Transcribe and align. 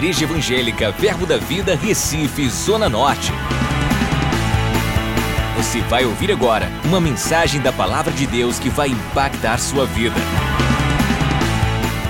Igreja 0.00 0.24
Evangélica 0.24 0.90
Verbo 0.92 1.26
da 1.26 1.36
Vida, 1.36 1.76
Recife, 1.76 2.48
Zona 2.48 2.88
Norte. 2.88 3.30
Você 5.58 5.82
vai 5.82 6.06
ouvir 6.06 6.32
agora 6.32 6.68
uma 6.86 6.98
mensagem 6.98 7.60
da 7.60 7.70
Palavra 7.70 8.10
de 8.10 8.26
Deus 8.26 8.58
que 8.58 8.70
vai 8.70 8.88
impactar 8.88 9.58
sua 9.58 9.84
vida. 9.84 10.16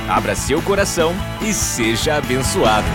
Abra 0.09 0.37
seu 0.37 0.63
coração 0.63 1.13
e 1.43 1.53
seja 1.53 2.15
abençoado. 2.15 2.87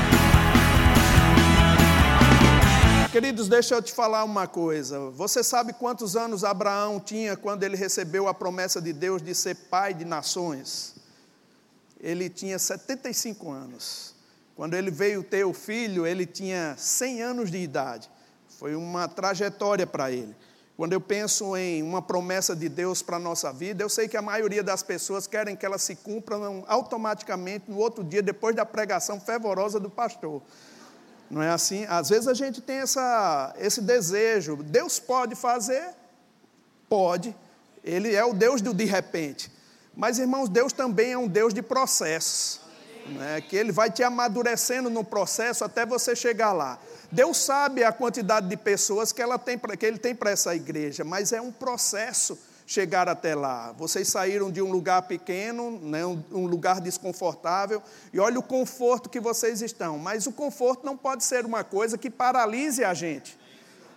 Queridos, 3.11 3.49
deixa 3.49 3.75
eu 3.75 3.81
te 3.81 3.91
falar 3.91 4.23
uma 4.23 4.47
coisa. 4.47 5.09
Você 5.09 5.43
sabe 5.43 5.73
quantos 5.73 6.15
anos 6.15 6.45
Abraão 6.45 7.01
tinha 7.01 7.35
quando 7.35 7.63
ele 7.63 7.75
recebeu 7.75 8.29
a 8.29 8.33
promessa 8.33 8.81
de 8.81 8.93
Deus 8.93 9.21
de 9.21 9.35
ser 9.35 9.55
pai 9.69 9.93
de 9.93 10.05
nações? 10.05 10.95
Ele 11.99 12.29
tinha 12.29 12.57
75 12.57 13.51
anos. 13.51 14.14
Quando 14.55 14.73
ele 14.73 14.89
veio 14.89 15.21
ter 15.21 15.43
o 15.43 15.53
filho, 15.53 16.07
ele 16.07 16.25
tinha 16.25 16.75
100 16.77 17.21
anos 17.21 17.51
de 17.51 17.57
idade. 17.57 18.09
Foi 18.57 18.73
uma 18.73 19.05
trajetória 19.07 19.85
para 19.85 20.09
ele. 20.09 20.33
Quando 20.77 20.93
eu 20.93 21.01
penso 21.01 21.55
em 21.57 21.83
uma 21.83 22.01
promessa 22.01 22.55
de 22.55 22.69
Deus 22.69 23.01
para 23.01 23.17
a 23.17 23.19
nossa 23.19 23.51
vida, 23.51 23.83
eu 23.83 23.89
sei 23.89 24.07
que 24.07 24.15
a 24.15 24.21
maioria 24.21 24.63
das 24.63 24.81
pessoas 24.81 25.27
querem 25.27 25.55
que 25.55 25.65
ela 25.65 25.77
se 25.77 25.95
cumpra 25.95 26.37
automaticamente 26.67 27.69
no 27.69 27.77
outro 27.77 28.03
dia, 28.03 28.21
depois 28.21 28.55
da 28.55 28.65
pregação 28.65 29.19
fervorosa 29.19 29.79
do 29.79 29.89
pastor. 29.89 30.41
Não 31.29 31.41
é 31.41 31.49
assim? 31.49 31.85
Às 31.85 32.09
vezes 32.09 32.27
a 32.27 32.33
gente 32.33 32.61
tem 32.61 32.77
essa, 32.77 33.53
esse 33.57 33.81
desejo. 33.81 34.57
Deus 34.57 34.99
pode 34.99 35.35
fazer? 35.35 35.93
Pode. 36.87 37.35
Ele 37.83 38.13
é 38.13 38.23
o 38.23 38.33
Deus 38.33 38.61
do 38.61 38.73
de 38.73 38.85
repente. 38.85 39.51
Mas, 39.95 40.19
irmãos, 40.19 40.49
Deus 40.49 40.71
também 40.71 41.11
é 41.11 41.17
um 41.17 41.27
Deus 41.27 41.53
de 41.53 41.61
processos 41.61 42.64
né, 43.05 43.41
que 43.41 43.55
Ele 43.55 43.71
vai 43.71 43.89
te 43.89 44.03
amadurecendo 44.03 44.89
no 44.89 45.03
processo 45.03 45.63
até 45.63 45.85
você 45.85 46.15
chegar 46.15 46.53
lá. 46.53 46.79
Deus 47.11 47.37
sabe 47.37 47.83
a 47.83 47.91
quantidade 47.91 48.47
de 48.47 48.57
pessoas 48.57 49.11
que, 49.11 49.21
ela 49.21 49.37
tem, 49.37 49.57
que 49.57 49.85
Ele 49.85 49.97
tem 49.97 50.15
para 50.15 50.31
essa 50.31 50.55
igreja, 50.55 51.03
mas 51.03 51.31
é 51.31 51.41
um 51.41 51.51
processo 51.51 52.37
chegar 52.65 53.07
até 53.07 53.35
lá. 53.35 53.71
Vocês 53.73 54.07
saíram 54.07 54.51
de 54.51 54.61
um 54.61 54.71
lugar 54.71 55.03
pequeno, 55.03 55.79
né, 55.81 56.05
um, 56.05 56.47
lugar 56.47 56.81
desconfortável, 56.81 57.81
e 58.11 58.19
olha 58.19 58.39
o 58.39 58.43
conforto 58.43 59.09
que 59.09 59.19
vocês 59.19 59.61
estão. 59.61 59.99
Mas 59.99 60.25
o 60.25 60.31
conforto 60.31 60.85
não 60.85 60.97
pode 60.97 61.23
ser 61.23 61.45
uma 61.45 61.63
coisa 61.63 61.97
que 61.97 62.09
paralise 62.09 62.83
a 62.83 62.93
gente. 62.93 63.37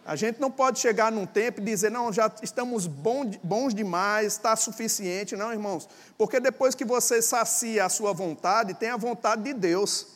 A 0.08 0.16
gente 0.16 0.40
não 0.40 0.50
pode 0.50 0.78
chegar 0.78 1.12
num 1.12 1.26
tempo 1.26 1.60
e 1.60 1.64
dizer, 1.64 1.90
não, 1.90 2.10
já 2.10 2.32
estamos 2.42 2.86
bons 2.86 3.74
demais, 3.74 4.32
está 4.32 4.56
suficiente. 4.56 5.36
Não, 5.36 5.52
irmãos. 5.52 5.86
Porque 6.16 6.40
depois 6.40 6.74
que 6.74 6.82
você 6.82 7.20
sacia 7.20 7.84
a 7.84 7.90
sua 7.90 8.14
vontade, 8.14 8.72
tem 8.72 8.88
a 8.88 8.96
vontade 8.96 9.42
de 9.42 9.52
Deus, 9.52 10.06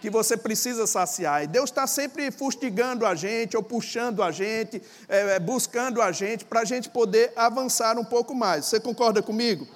que 0.00 0.08
você 0.08 0.38
precisa 0.38 0.86
saciar. 0.86 1.44
E 1.44 1.46
Deus 1.46 1.68
está 1.68 1.86
sempre 1.86 2.30
fustigando 2.30 3.04
a 3.04 3.14
gente, 3.14 3.58
ou 3.58 3.62
puxando 3.62 4.22
a 4.22 4.30
gente, 4.30 4.80
é, 5.06 5.36
é 5.36 5.38
buscando 5.38 6.00
a 6.00 6.10
gente, 6.12 6.46
para 6.46 6.60
a 6.60 6.64
gente 6.64 6.88
poder 6.88 7.30
avançar 7.36 7.98
um 7.98 8.04
pouco 8.06 8.34
mais. 8.34 8.64
Você 8.64 8.80
concorda 8.80 9.22
comigo? 9.22 9.68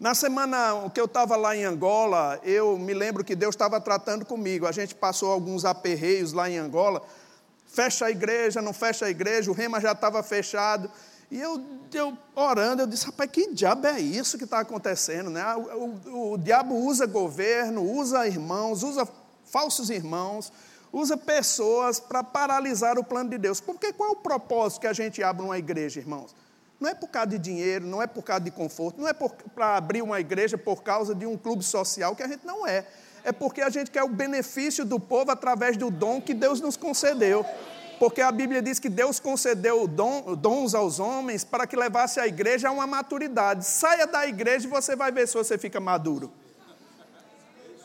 Na 0.00 0.14
semana 0.14 0.90
que 0.94 0.98
eu 0.98 1.04
estava 1.04 1.36
lá 1.36 1.54
em 1.54 1.64
Angola, 1.64 2.40
eu 2.42 2.78
me 2.78 2.94
lembro 2.94 3.22
que 3.22 3.36
Deus 3.36 3.54
estava 3.54 3.78
tratando 3.78 4.24
comigo. 4.24 4.66
A 4.66 4.72
gente 4.72 4.94
passou 4.94 5.30
alguns 5.30 5.66
aperreios 5.66 6.32
lá 6.32 6.48
em 6.48 6.56
Angola 6.56 7.02
fecha 7.76 8.06
a 8.06 8.10
igreja, 8.10 8.62
não 8.62 8.72
fecha 8.72 9.04
a 9.04 9.10
igreja, 9.10 9.50
o 9.50 9.54
rema 9.54 9.78
já 9.78 9.92
estava 9.92 10.22
fechado. 10.22 10.90
E 11.30 11.38
eu, 11.38 11.62
eu 11.92 12.16
orando, 12.34 12.82
eu 12.82 12.86
disse, 12.86 13.04
rapaz, 13.04 13.30
que 13.30 13.52
diabo 13.52 13.86
é 13.86 14.00
isso 14.00 14.38
que 14.38 14.44
está 14.44 14.60
acontecendo? 14.60 15.28
Né? 15.28 15.44
O, 15.54 15.60
o, 15.60 16.32
o, 16.32 16.38
diabo 16.38 16.74
usa 16.74 17.04
governo, 17.04 17.82
usa 17.82 18.26
irmãos, 18.26 18.82
usa 18.82 19.06
falsos 19.44 19.90
irmãos, 19.90 20.50
usa 20.90 21.18
pessoas 21.18 22.00
para 22.00 22.24
paralisar 22.24 22.98
o 22.98 23.04
plano 23.04 23.28
de 23.28 23.36
Deus. 23.36 23.60
Porque 23.60 23.92
qual 23.92 24.08
é 24.08 24.12
o 24.12 24.16
propósito 24.16 24.80
que 24.80 24.86
a 24.86 24.94
gente 24.94 25.22
abre 25.22 25.44
uma 25.44 25.58
igreja, 25.58 26.00
irmãos? 26.00 26.34
Não 26.80 26.88
é 26.88 26.94
por 26.94 27.08
causa 27.08 27.28
de 27.28 27.38
dinheiro, 27.38 27.86
não 27.86 28.00
é 28.00 28.06
por 28.06 28.22
causa 28.22 28.40
de 28.40 28.50
conforto, 28.50 28.98
não 29.00 29.08
é 29.08 29.12
para 29.12 29.76
abrir 29.76 30.00
uma 30.00 30.18
igreja 30.18 30.56
por 30.56 30.82
causa 30.82 31.14
de 31.14 31.26
um 31.26 31.36
clube 31.36 31.62
social, 31.62 32.16
que 32.16 32.22
a 32.22 32.28
gente 32.28 32.46
não 32.46 32.66
é 32.66 32.86
é 33.26 33.32
porque 33.32 33.60
a 33.60 33.68
gente 33.68 33.90
quer 33.90 34.04
o 34.04 34.08
benefício 34.08 34.84
do 34.84 35.00
povo 35.00 35.32
através 35.32 35.76
do 35.76 35.90
dom 35.90 36.20
que 36.20 36.32
Deus 36.32 36.60
nos 36.60 36.76
concedeu. 36.76 37.44
Porque 37.98 38.20
a 38.20 38.30
Bíblia 38.30 38.60
diz 38.60 38.78
que 38.78 38.88
Deus 38.88 39.18
concedeu 39.18 39.86
dons 39.88 40.74
aos 40.74 40.98
homens 40.98 41.44
para 41.44 41.66
que 41.66 41.76
levasse 41.76 42.20
a 42.20 42.26
igreja 42.26 42.68
a 42.68 42.72
uma 42.72 42.86
maturidade. 42.86 43.64
Saia 43.64 44.06
da 44.06 44.26
igreja 44.26 44.66
e 44.66 44.70
você 44.70 44.94
vai 44.94 45.10
ver 45.10 45.26
se 45.26 45.34
você 45.34 45.56
fica 45.56 45.80
maduro. 45.80 46.30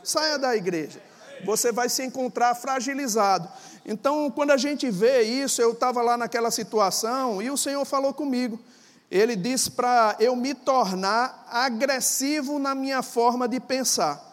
Saia 0.03 0.37
da 0.37 0.55
igreja. 0.55 1.01
Você 1.45 1.71
vai 1.71 1.87
se 1.89 2.03
encontrar 2.03 2.53
fragilizado. 2.55 3.49
Então, 3.85 4.29
quando 4.29 4.51
a 4.51 4.57
gente 4.57 4.91
vê 4.91 5.21
isso, 5.21 5.61
eu 5.61 5.71
estava 5.71 6.01
lá 6.01 6.17
naquela 6.17 6.51
situação 6.51 7.41
e 7.41 7.49
o 7.49 7.57
Senhor 7.57 7.83
falou 7.85 8.13
comigo. 8.13 8.59
Ele 9.09 9.35
disse 9.35 9.71
para 9.71 10.15
eu 10.19 10.35
me 10.35 10.53
tornar 10.53 11.47
agressivo 11.49 12.59
na 12.59 12.75
minha 12.75 13.01
forma 13.01 13.47
de 13.47 13.59
pensar. 13.59 14.23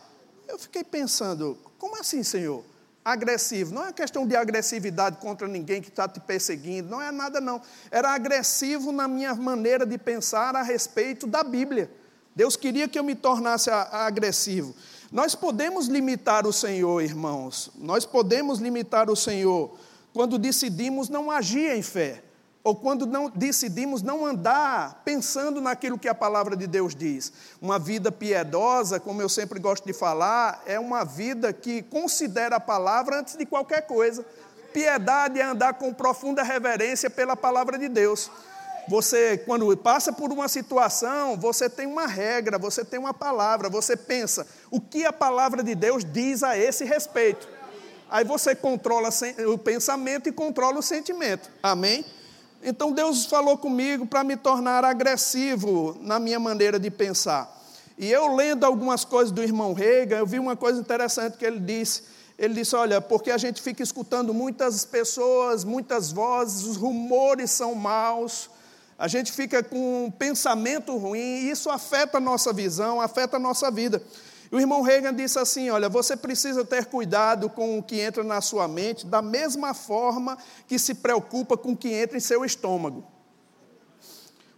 Eu 0.47 0.59
fiquei 0.59 0.84
pensando, 0.84 1.59
como 1.78 1.99
assim, 2.00 2.22
Senhor? 2.22 2.65
Agressivo. 3.04 3.75
Não 3.75 3.86
é 3.86 3.92
questão 3.92 4.26
de 4.26 4.36
agressividade 4.36 5.16
contra 5.19 5.48
ninguém 5.48 5.81
que 5.81 5.88
está 5.88 6.06
te 6.06 6.20
perseguindo, 6.20 6.91
não 6.91 7.00
é 7.00 7.10
nada, 7.10 7.41
não. 7.41 7.60
Era 7.91 8.10
agressivo 8.10 8.92
na 8.92 9.09
minha 9.09 9.34
maneira 9.34 9.86
de 9.86 9.97
pensar 9.97 10.54
a 10.54 10.62
respeito 10.62 11.26
da 11.26 11.42
Bíblia. 11.42 11.91
Deus 12.34 12.56
queria 12.56 12.87
que 12.87 12.98
eu 12.98 13.04
me 13.04 13.14
tornasse 13.14 13.70
agressivo. 13.70 14.75
Nós 15.10 15.34
podemos 15.34 15.88
limitar 15.88 16.47
o 16.47 16.53
Senhor, 16.53 17.03
irmãos. 17.03 17.70
Nós 17.76 18.04
podemos 18.04 18.58
limitar 18.58 19.10
o 19.10 19.16
Senhor 19.16 19.76
quando 20.12 20.38
decidimos 20.38 21.08
não 21.08 21.31
agir 21.31 21.75
em 21.75 21.82
fé 21.82 22.22
ou 22.69 22.77
quando 22.77 23.06
não 23.06 23.31
decidimos 23.31 24.03
não 24.03 24.27
andar 24.27 25.01
pensando 25.03 25.59
naquilo 25.59 25.99
que 25.99 26.06
a 26.06 26.15
palavra 26.15 26.55
de 26.55 26.67
Deus 26.67 26.95
diz. 26.95 27.33
Uma 27.62 27.79
vida 27.79 28.12
piedosa, 28.12 29.01
como 29.01 29.23
eu 29.23 29.29
sempre 29.31 29.59
gosto 29.59 29.87
de 29.87 29.95
falar, 29.95 30.62
é 30.67 30.79
uma 30.79 31.03
vida 31.03 31.51
que 31.51 31.81
considera 31.81 32.56
a 32.56 32.61
palavra 32.61 33.21
antes 33.21 33.37
de 33.37 33.47
qualquer 33.47 33.87
coisa. 33.87 34.23
Piedade 34.71 35.41
é 35.41 35.45
andar 35.45 35.79
com 35.79 35.95
profunda 35.95 36.43
reverência 36.43 37.09
pela 37.09 37.34
palavra 37.34 37.79
de 37.79 37.89
Deus. 37.89 38.31
Você, 38.87 39.39
quando 39.39 39.75
passa 39.75 40.12
por 40.12 40.31
uma 40.31 40.47
situação, 40.47 41.39
você 41.39 41.71
tem 41.71 41.87
uma 41.87 42.06
regra, 42.06 42.59
você 42.59 42.85
tem 42.85 43.00
uma 43.00 43.15
palavra, 43.15 43.71
você 43.71 43.97
pensa 43.97 44.47
o 44.71 44.79
que 44.79 45.06
a 45.06 45.12
palavra 45.12 45.62
de 45.62 45.75
Deus 45.75 46.05
diz 46.05 46.43
a 46.43 46.55
esse 46.55 46.85
respeito. 46.85 47.49
Aí 48.11 48.25
você 48.25 48.55
controla 48.55 49.09
o 49.50 49.56
pensamento 49.56 50.29
e 50.29 50.33
controla 50.33 50.79
o 50.79 50.83
sentimento. 50.83 51.50
Amém? 51.62 52.05
Então 52.62 52.92
Deus 52.92 53.26
falou 53.26 53.56
comigo 53.56 54.06
para 54.06 54.24
me 54.24 54.36
tornar 54.36 54.84
agressivo 54.84 55.96
na 56.00 56.19
minha 56.19 56.41
maneira 56.41 56.78
de 56.78 56.91
pensar. 56.91 57.56
E 57.96 58.10
eu 58.10 58.34
lendo 58.34 58.64
algumas 58.64 59.04
coisas 59.04 59.32
do 59.32 59.42
irmão 59.42 59.72
Reagan, 59.72 60.19
eu 60.19 60.26
vi 60.26 60.38
uma 60.38 60.56
coisa 60.56 60.80
interessante 60.80 61.36
que 61.36 61.44
ele 61.44 61.58
disse. 61.58 62.02
Ele 62.38 62.54
disse: 62.54 62.76
Olha, 62.76 63.00
porque 63.00 63.30
a 63.30 63.38
gente 63.38 63.60
fica 63.60 63.82
escutando 63.82 64.32
muitas 64.32 64.84
pessoas, 64.84 65.64
muitas 65.64 66.12
vozes, 66.12 66.64
os 66.64 66.76
rumores 66.76 67.50
são 67.50 67.74
maus, 67.74 68.48
a 68.96 69.08
gente 69.08 69.32
fica 69.32 69.62
com 69.62 70.06
um 70.06 70.10
pensamento 70.10 70.96
ruim, 70.96 71.19
e 71.19 71.50
isso 71.50 71.69
afeta 71.70 72.19
a 72.19 72.20
nossa 72.20 72.52
visão, 72.52 73.00
afeta 73.00 73.36
a 73.36 73.40
nossa 73.40 73.70
vida. 73.70 74.00
E 74.50 74.56
o 74.56 74.60
irmão 74.60 74.82
Reagan 74.82 75.14
disse 75.14 75.38
assim: 75.38 75.70
Olha, 75.70 75.88
você 75.88 76.16
precisa 76.16 76.64
ter 76.64 76.86
cuidado 76.86 77.50
com 77.50 77.78
o 77.78 77.82
que 77.82 78.00
entra 78.00 78.25
na 78.25 78.41
sua 78.41 78.66
mente, 78.66 79.06
da 79.06 79.20
mesma 79.20 79.75
forma 79.75 80.38
que 80.66 80.78
se 80.78 80.94
preocupa 80.94 81.56
com 81.56 81.72
o 81.72 81.76
que 81.76 81.92
entra 81.92 82.16
em 82.16 82.20
seu 82.20 82.44
estômago. 82.44 83.06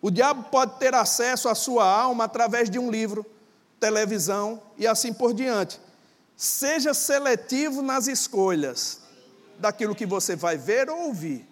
O 0.01 0.11
diabo 0.11 0.45
pode 0.51 0.79
ter 0.79 0.95
acesso 0.95 1.49
à 1.49 1.55
sua 1.55 1.85
alma 1.85 2.25
através 2.25 2.71
de 2.71 2.79
um 2.79 2.91
livro, 2.91 3.27
televisão 3.79 4.63
e 4.79 4.87
assim 4.87 5.13
por 5.13 5.35
diante. 5.35 5.81
Seja 6.37 6.95
seletivo 6.95 7.83
nas 7.83 8.07
escolhas 8.07 9.01
daquilo 9.59 9.95
que 9.95 10.07
você 10.07 10.35
vai 10.35 10.57
ver 10.57 10.89
ou 10.89 11.09
ouvir. 11.09 11.47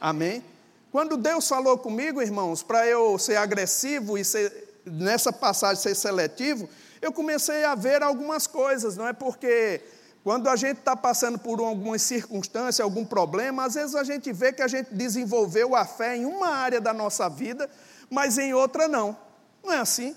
Amém? 0.00 0.44
Quando 0.90 1.16
Deus 1.16 1.46
falou 1.46 1.78
comigo, 1.78 2.20
irmãos, 2.20 2.62
para 2.62 2.86
eu 2.86 3.18
ser 3.18 3.36
agressivo 3.36 4.18
e 4.18 4.24
ser, 4.24 4.80
nessa 4.84 5.32
passagem 5.32 5.82
ser 5.82 5.94
seletivo, 5.94 6.68
eu 7.04 7.12
comecei 7.12 7.64
a 7.64 7.74
ver 7.74 8.02
algumas 8.02 8.46
coisas, 8.46 8.96
não 8.96 9.06
é 9.06 9.12
porque 9.12 9.80
quando 10.22 10.48
a 10.48 10.56
gente 10.56 10.78
está 10.78 10.96
passando 10.96 11.38
por 11.38 11.60
alguma 11.60 11.98
circunstância, 11.98 12.82
algum 12.82 13.04
problema, 13.04 13.66
às 13.66 13.74
vezes 13.74 13.94
a 13.94 14.02
gente 14.02 14.32
vê 14.32 14.52
que 14.52 14.62
a 14.62 14.68
gente 14.68 14.94
desenvolveu 14.94 15.76
a 15.76 15.84
fé 15.84 16.16
em 16.16 16.24
uma 16.24 16.48
área 16.48 16.80
da 16.80 16.94
nossa 16.94 17.28
vida, 17.28 17.68
mas 18.08 18.38
em 18.38 18.54
outra 18.54 18.88
não. 18.88 19.16
Não 19.62 19.72
é 19.72 19.78
assim? 19.78 20.16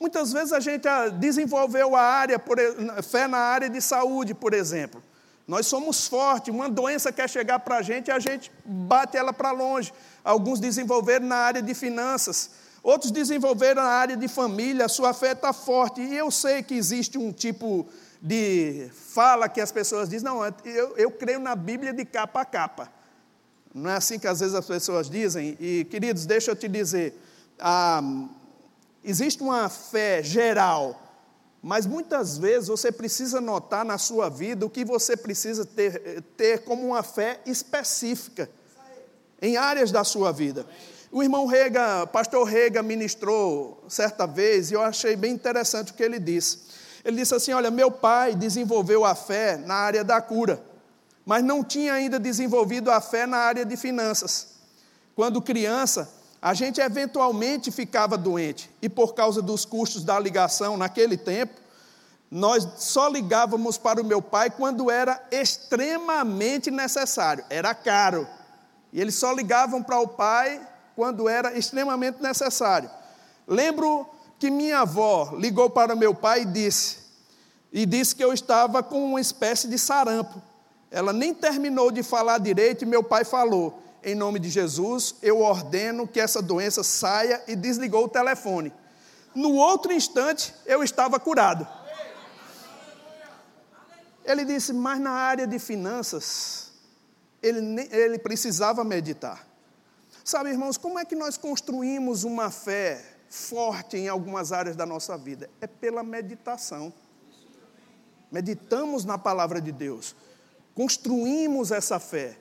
Muitas 0.00 0.32
vezes 0.32 0.52
a 0.52 0.58
gente 0.58 0.88
ah, 0.88 1.08
desenvolveu 1.08 1.94
a 1.94 2.02
área, 2.02 2.38
por, 2.38 2.56
fé 3.02 3.28
na 3.28 3.38
área 3.38 3.68
de 3.68 3.80
saúde, 3.80 4.34
por 4.34 4.54
exemplo. 4.54 5.02
Nós 5.46 5.66
somos 5.66 6.06
fortes, 6.06 6.52
uma 6.52 6.68
doença 6.68 7.12
quer 7.12 7.28
chegar 7.28 7.58
para 7.58 7.76
a 7.76 7.82
gente 7.82 8.08
e 8.08 8.10
a 8.10 8.18
gente 8.18 8.50
bate 8.64 9.16
ela 9.16 9.32
para 9.32 9.50
longe. 9.50 9.92
Alguns 10.24 10.60
desenvolveram 10.60 11.26
na 11.26 11.36
área 11.36 11.60
de 11.60 11.74
finanças, 11.74 12.50
Outros 12.82 13.12
desenvolveram 13.12 13.82
na 13.82 13.88
área 13.88 14.16
de 14.16 14.26
família, 14.26 14.86
a 14.86 14.88
sua 14.88 15.14
fé 15.14 15.32
está 15.32 15.52
forte. 15.52 16.00
E 16.00 16.16
eu 16.16 16.30
sei 16.30 16.62
que 16.62 16.74
existe 16.74 17.16
um 17.16 17.32
tipo 17.32 17.86
de 18.20 18.90
fala 18.92 19.48
que 19.48 19.60
as 19.60 19.70
pessoas 19.70 20.08
dizem, 20.08 20.24
não, 20.24 20.44
eu, 20.64 20.96
eu 20.96 21.10
creio 21.10 21.38
na 21.38 21.54
Bíblia 21.54 21.92
de 21.92 22.04
capa 22.04 22.40
a 22.40 22.44
capa. 22.44 22.90
Não 23.74 23.90
é 23.90 23.96
assim 23.96 24.18
que 24.18 24.26
às 24.26 24.40
vezes 24.40 24.54
as 24.54 24.66
pessoas 24.66 25.08
dizem? 25.08 25.56
E, 25.60 25.84
queridos, 25.90 26.26
deixa 26.26 26.50
eu 26.50 26.56
te 26.56 26.68
dizer, 26.68 27.18
ah, 27.58 28.02
existe 29.02 29.42
uma 29.42 29.68
fé 29.68 30.22
geral, 30.22 31.00
mas 31.62 31.86
muitas 31.86 32.36
vezes 32.36 32.68
você 32.68 32.90
precisa 32.90 33.40
notar 33.40 33.84
na 33.84 33.96
sua 33.96 34.28
vida 34.28 34.66
o 34.66 34.70
que 34.70 34.84
você 34.84 35.16
precisa 35.16 35.64
ter, 35.64 36.22
ter 36.36 36.64
como 36.64 36.84
uma 36.86 37.02
fé 37.02 37.40
específica 37.46 38.50
em 39.40 39.56
áreas 39.56 39.90
da 39.90 40.04
sua 40.04 40.32
vida. 40.32 40.66
O 41.14 41.22
irmão 41.22 41.44
Rega, 41.44 42.06
pastor 42.06 42.44
Rega 42.44 42.82
ministrou 42.82 43.84
certa 43.86 44.26
vez 44.26 44.70
e 44.70 44.74
eu 44.74 44.80
achei 44.80 45.14
bem 45.14 45.34
interessante 45.34 45.92
o 45.92 45.94
que 45.94 46.02
ele 46.02 46.18
disse. 46.18 46.60
Ele 47.04 47.18
disse 47.18 47.34
assim: 47.34 47.52
Olha, 47.52 47.70
meu 47.70 47.90
pai 47.90 48.34
desenvolveu 48.34 49.04
a 49.04 49.14
fé 49.14 49.58
na 49.58 49.74
área 49.74 50.02
da 50.02 50.22
cura, 50.22 50.64
mas 51.26 51.44
não 51.44 51.62
tinha 51.62 51.92
ainda 51.92 52.18
desenvolvido 52.18 52.90
a 52.90 52.98
fé 52.98 53.26
na 53.26 53.36
área 53.36 53.62
de 53.62 53.76
finanças. 53.76 54.54
Quando 55.14 55.42
criança, 55.42 56.10
a 56.40 56.54
gente 56.54 56.80
eventualmente 56.80 57.70
ficava 57.70 58.16
doente 58.16 58.70
e 58.80 58.88
por 58.88 59.12
causa 59.14 59.42
dos 59.42 59.66
custos 59.66 60.02
da 60.04 60.18
ligação 60.18 60.78
naquele 60.78 61.18
tempo, 61.18 61.60
nós 62.30 62.66
só 62.78 63.06
ligávamos 63.06 63.76
para 63.76 64.00
o 64.00 64.04
meu 64.04 64.22
pai 64.22 64.48
quando 64.48 64.90
era 64.90 65.22
extremamente 65.30 66.70
necessário, 66.70 67.44
era 67.50 67.74
caro. 67.74 68.26
E 68.90 68.98
eles 68.98 69.14
só 69.14 69.30
ligavam 69.30 69.82
para 69.82 70.00
o 70.00 70.08
pai 70.08 70.71
quando 70.94 71.28
era 71.28 71.56
extremamente 71.56 72.22
necessário. 72.22 72.90
Lembro 73.46 74.08
que 74.38 74.50
minha 74.50 74.80
avó 74.80 75.34
ligou 75.38 75.70
para 75.70 75.94
meu 75.94 76.14
pai 76.14 76.42
e 76.42 76.46
disse, 76.46 76.98
e 77.72 77.86
disse 77.86 78.14
que 78.14 78.24
eu 78.24 78.32
estava 78.32 78.82
com 78.82 79.04
uma 79.04 79.20
espécie 79.20 79.68
de 79.68 79.78
sarampo. 79.78 80.42
Ela 80.90 81.12
nem 81.12 81.32
terminou 81.32 81.90
de 81.90 82.02
falar 82.02 82.38
direito 82.38 82.82
e 82.82 82.86
meu 82.86 83.02
pai 83.02 83.24
falou: 83.24 83.82
Em 84.04 84.14
nome 84.14 84.38
de 84.38 84.50
Jesus, 84.50 85.14
eu 85.22 85.40
ordeno 85.40 86.06
que 86.06 86.20
essa 86.20 86.42
doença 86.42 86.82
saia 86.82 87.42
e 87.48 87.56
desligou 87.56 88.04
o 88.04 88.08
telefone. 88.08 88.72
No 89.34 89.54
outro 89.54 89.92
instante, 89.92 90.54
eu 90.66 90.82
estava 90.82 91.18
curado. 91.18 91.66
Ele 94.24 94.44
disse, 94.44 94.72
mas 94.72 95.00
na 95.00 95.10
área 95.10 95.46
de 95.46 95.58
finanças, 95.58 96.70
ele, 97.42 97.88
ele 97.90 98.18
precisava 98.18 98.84
meditar. 98.84 99.46
Sabe, 100.24 100.50
irmãos, 100.50 100.76
como 100.76 100.98
é 100.98 101.04
que 101.04 101.16
nós 101.16 101.36
construímos 101.36 102.22
uma 102.22 102.50
fé 102.50 103.04
forte 103.28 103.96
em 103.96 104.08
algumas 104.08 104.52
áreas 104.52 104.76
da 104.76 104.86
nossa 104.86 105.18
vida? 105.18 105.50
É 105.60 105.66
pela 105.66 106.02
meditação. 106.02 106.92
Meditamos 108.30 109.04
na 109.04 109.18
palavra 109.18 109.60
de 109.60 109.72
Deus, 109.72 110.14
construímos 110.74 111.70
essa 111.70 111.98
fé, 111.98 112.38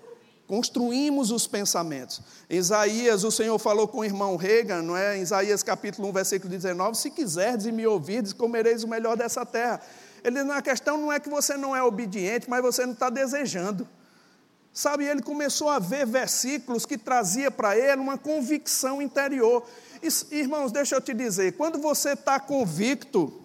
construímos 0.48 1.32
os 1.32 1.48
pensamentos. 1.48 2.22
Em 2.50 2.58
Isaías, 2.58 3.24
o 3.24 3.32
Senhor 3.32 3.58
falou 3.58 3.88
com 3.88 4.00
o 4.00 4.06
irmão 4.06 4.36
Reagan, 4.36 4.84
não 4.84 4.96
é? 4.96 5.18
Em 5.18 5.22
Isaías 5.22 5.64
capítulo 5.64 6.08
1, 6.10 6.12
versículo 6.14 6.50
19: 6.50 6.96
Se 6.96 7.10
quiserdes 7.10 7.66
e 7.66 7.72
me 7.72 7.86
ouvirdes, 7.88 8.32
comereis 8.32 8.84
o 8.84 8.88
melhor 8.88 9.18
dessa 9.18 9.46
terra. 9.46 9.82
Ele, 10.24 10.40
a 10.40 10.62
questão 10.62 10.98
não 10.98 11.12
é 11.12 11.20
que 11.20 11.30
você 11.30 11.58
não 11.58 11.76
é 11.76 11.84
obediente, 11.84 12.50
mas 12.50 12.62
você 12.62 12.86
não 12.86 12.94
está 12.94 13.10
desejando. 13.10 13.88
Sabe, 14.74 15.06
ele 15.06 15.22
começou 15.22 15.70
a 15.70 15.80
ver 15.80 16.06
versículos 16.06 16.86
que 16.86 16.98
trazia 16.98 17.52
para 17.52 17.78
ele 17.78 18.02
uma 18.02 18.18
convicção 18.18 19.02
interior. 19.02 19.68
irmãos, 20.32 20.72
deixa 20.72 20.96
eu 20.96 21.02
te 21.02 21.14
dizer, 21.14 21.58
quando 21.58 21.78
você 21.78 22.12
está 22.12 22.40
convicto 22.40 23.42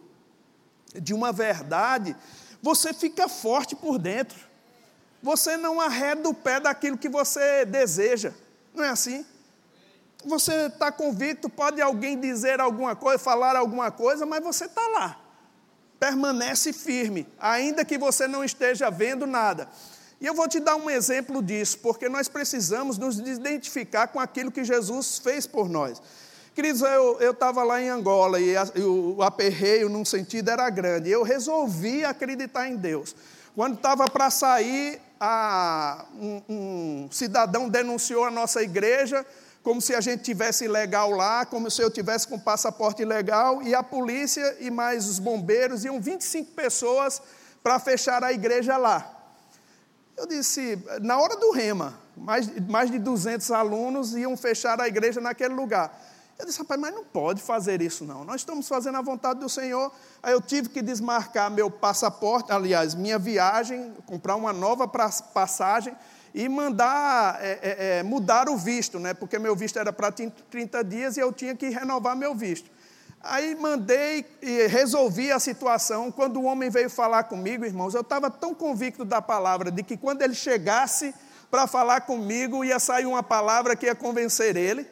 de 0.95 1.13
uma 1.13 1.33
verdade, 1.33 2.17
você 2.63 2.95
fica 2.95 3.29
forte 3.29 3.75
por 3.75 3.99
dentro. 3.99 4.39
Você 5.23 5.57
não 5.57 5.81
arreda 5.81 6.29
o 6.29 6.35
pé 6.35 6.61
daquilo 6.61 6.97
que 6.97 7.09
você 7.09 7.65
deseja. 7.65 8.33
Não 8.73 8.85
é 8.85 8.91
assim? 8.91 9.27
Você 10.25 10.67
está 10.67 10.93
convicto, 10.93 11.49
pode 11.49 11.81
alguém 11.81 12.19
dizer 12.19 12.61
alguma 12.61 12.95
coisa, 12.95 13.19
falar 13.19 13.57
alguma 13.57 13.91
coisa, 13.91 14.25
mas 14.25 14.43
você 14.43 14.67
está 14.67 14.87
lá. 14.89 15.21
Permanece 15.99 16.73
firme, 16.73 17.27
ainda 17.39 17.85
que 17.85 17.99
você 17.99 18.29
não 18.29 18.45
esteja 18.45 18.91
vendo 18.91 19.27
nada. 19.27 19.69
E 20.21 20.27
eu 20.27 20.35
vou 20.35 20.49
te 20.49 20.59
dar 20.61 20.77
um 20.77 20.89
exemplo 20.89 21.43
disso, 21.43 21.79
porque 21.79 22.09
nós 22.09 22.29
precisamos 22.29 22.97
nos 22.97 23.19
identificar 23.19 24.09
com 24.09 24.19
aquilo 24.19 24.51
que 24.51 24.65
Jesus 24.65 25.19
fez 25.19 25.47
por 25.47 25.69
nós. 25.69 26.01
Queridos, 26.55 26.81
eu 26.81 27.33
estava 27.33 27.63
lá 27.63 27.83
em 27.83 27.91
Angola 27.91 28.41
e, 28.41 28.57
a, 28.57 28.67
e 28.75 28.81
o 28.81 29.23
aperreio, 29.23 29.91
num 29.91 30.07
sentido, 30.07 30.51
era 30.51 30.71
grande. 30.71 31.11
Eu 31.11 31.23
resolvi 31.23 32.03
acreditar 32.03 32.67
em 32.67 32.77
Deus. 32.77 33.15
Quando 33.55 33.75
estava 33.75 34.09
para 34.09 34.31
sair, 34.31 34.99
a, 35.21 36.07
um, 36.19 36.43
um 36.49 37.09
cidadão 37.11 37.69
denunciou 37.69 38.25
a 38.25 38.31
nossa 38.31 38.63
igreja 38.63 39.25
como 39.63 39.81
se 39.81 39.97
a 39.97 40.01
gente 40.01 40.23
tivesse 40.23 40.69
legal 40.69 41.11
lá, 41.11 41.45
como 41.45 41.69
se 41.69 41.83
eu 41.83 41.91
tivesse 41.91 42.29
com 42.29 42.39
passaporte 42.39 43.05
legal, 43.05 43.61
e 43.65 43.75
a 43.75 43.83
polícia 43.83 44.57
e 44.61 44.71
mais 44.71 45.09
os 45.09 45.19
bombeiros 45.19 45.85
iam 45.85 46.01
25 46.01 46.53
pessoas 46.53 47.21
para 47.65 47.77
fechar 47.81 48.23
a 48.23 48.33
igreja 48.33 48.77
lá. 48.77 49.16
Eu 50.17 50.27
disse, 50.27 50.83
na 51.03 51.19
hora 51.19 51.37
do 51.37 51.51
rema, 51.51 51.95
mais, 52.17 52.49
mais 52.67 52.91
de 52.91 52.99
200 52.99 53.51
alunos 53.51 54.15
iam 54.15 54.35
fechar 54.37 54.81
a 54.81 54.89
igreja 54.89 55.21
naquele 55.21 55.53
lugar. 55.53 55.95
Eu 56.39 56.47
disse, 56.47 56.59
rapaz, 56.59 56.81
mas 56.81 56.95
não 56.95 57.05
pode 57.05 57.43
fazer 57.43 57.81
isso 57.83 58.05
não. 58.05 58.25
Nós 58.25 58.43
estamos 58.43 58.67
fazendo 58.67 58.97
a 58.97 59.03
vontade 59.03 59.41
do 59.41 59.49
Senhor. 59.49 59.93
Aí 60.23 60.33
eu 60.33 60.41
tive 60.41 60.69
que 60.69 60.83
desmarcar 60.83 61.51
meu 61.51 61.71
passaporte, 61.71 62.53
aliás, 62.53 62.95
minha 62.95 63.19
viagem, 63.19 63.95
comprar 64.07 64.37
uma 64.37 64.53
nova 64.53 64.89
passagem 64.89 65.95
e 66.35 66.49
mandar 66.49 67.39
é, 67.43 67.59
é, 67.63 67.99
é 67.99 68.03
mudar 68.03 68.49
o 68.49 68.57
visto, 68.57 68.99
né? 68.99 69.15
Porque 69.15 69.39
meu 69.39 69.57
visto 69.57 69.79
era 69.79 69.93
para 69.93 70.13
30 70.13 70.85
dias 70.85 71.17
e 71.17 71.21
eu 71.21 71.33
tinha 71.33 71.55
que 71.55 71.69
renovar 71.71 72.15
meu 72.15 72.35
visto. 72.35 72.71
Aí 73.29 73.55
mandei 73.55 74.25
e 74.41 74.67
resolvi 74.67 75.33
a 75.33 75.39
situação. 75.39 76.11
Quando 76.11 76.41
o 76.41 76.45
homem 76.45 76.71
veio 76.71 76.89
falar 76.91 77.25
comigo, 77.25 77.65
irmãos, 77.65 77.95
eu 77.95 78.01
estava 78.01 78.31
tão 78.31 78.55
convicto 78.55 79.05
da 79.05 79.21
palavra, 79.21 79.71
de 79.71 79.83
que 79.83 79.97
quando 79.97 80.23
ele 80.23 80.35
chegasse 80.35 81.15
para 81.51 81.67
falar 81.67 82.03
comigo, 82.03 82.65
ia 82.65 82.79
sair 82.79 83.07
uma 83.07 83.23
palavra 83.23 83.77
que 83.77 83.87
ia 83.87 83.95
convencer 83.95 84.57
ele, 84.57 84.87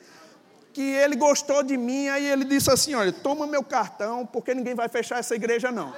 que 0.72 0.82
ele 0.82 1.16
gostou 1.16 1.62
de 1.62 1.76
mim, 1.76 2.08
aí 2.08 2.26
ele 2.26 2.44
disse 2.44 2.70
assim: 2.70 2.94
Olha, 2.94 3.12
toma 3.12 3.46
meu 3.46 3.62
cartão, 3.62 4.26
porque 4.26 4.54
ninguém 4.54 4.75
vai 4.75 4.88
fechar 4.88 5.19
essa 5.19 5.34
igreja, 5.34 5.70
não. 5.70 5.94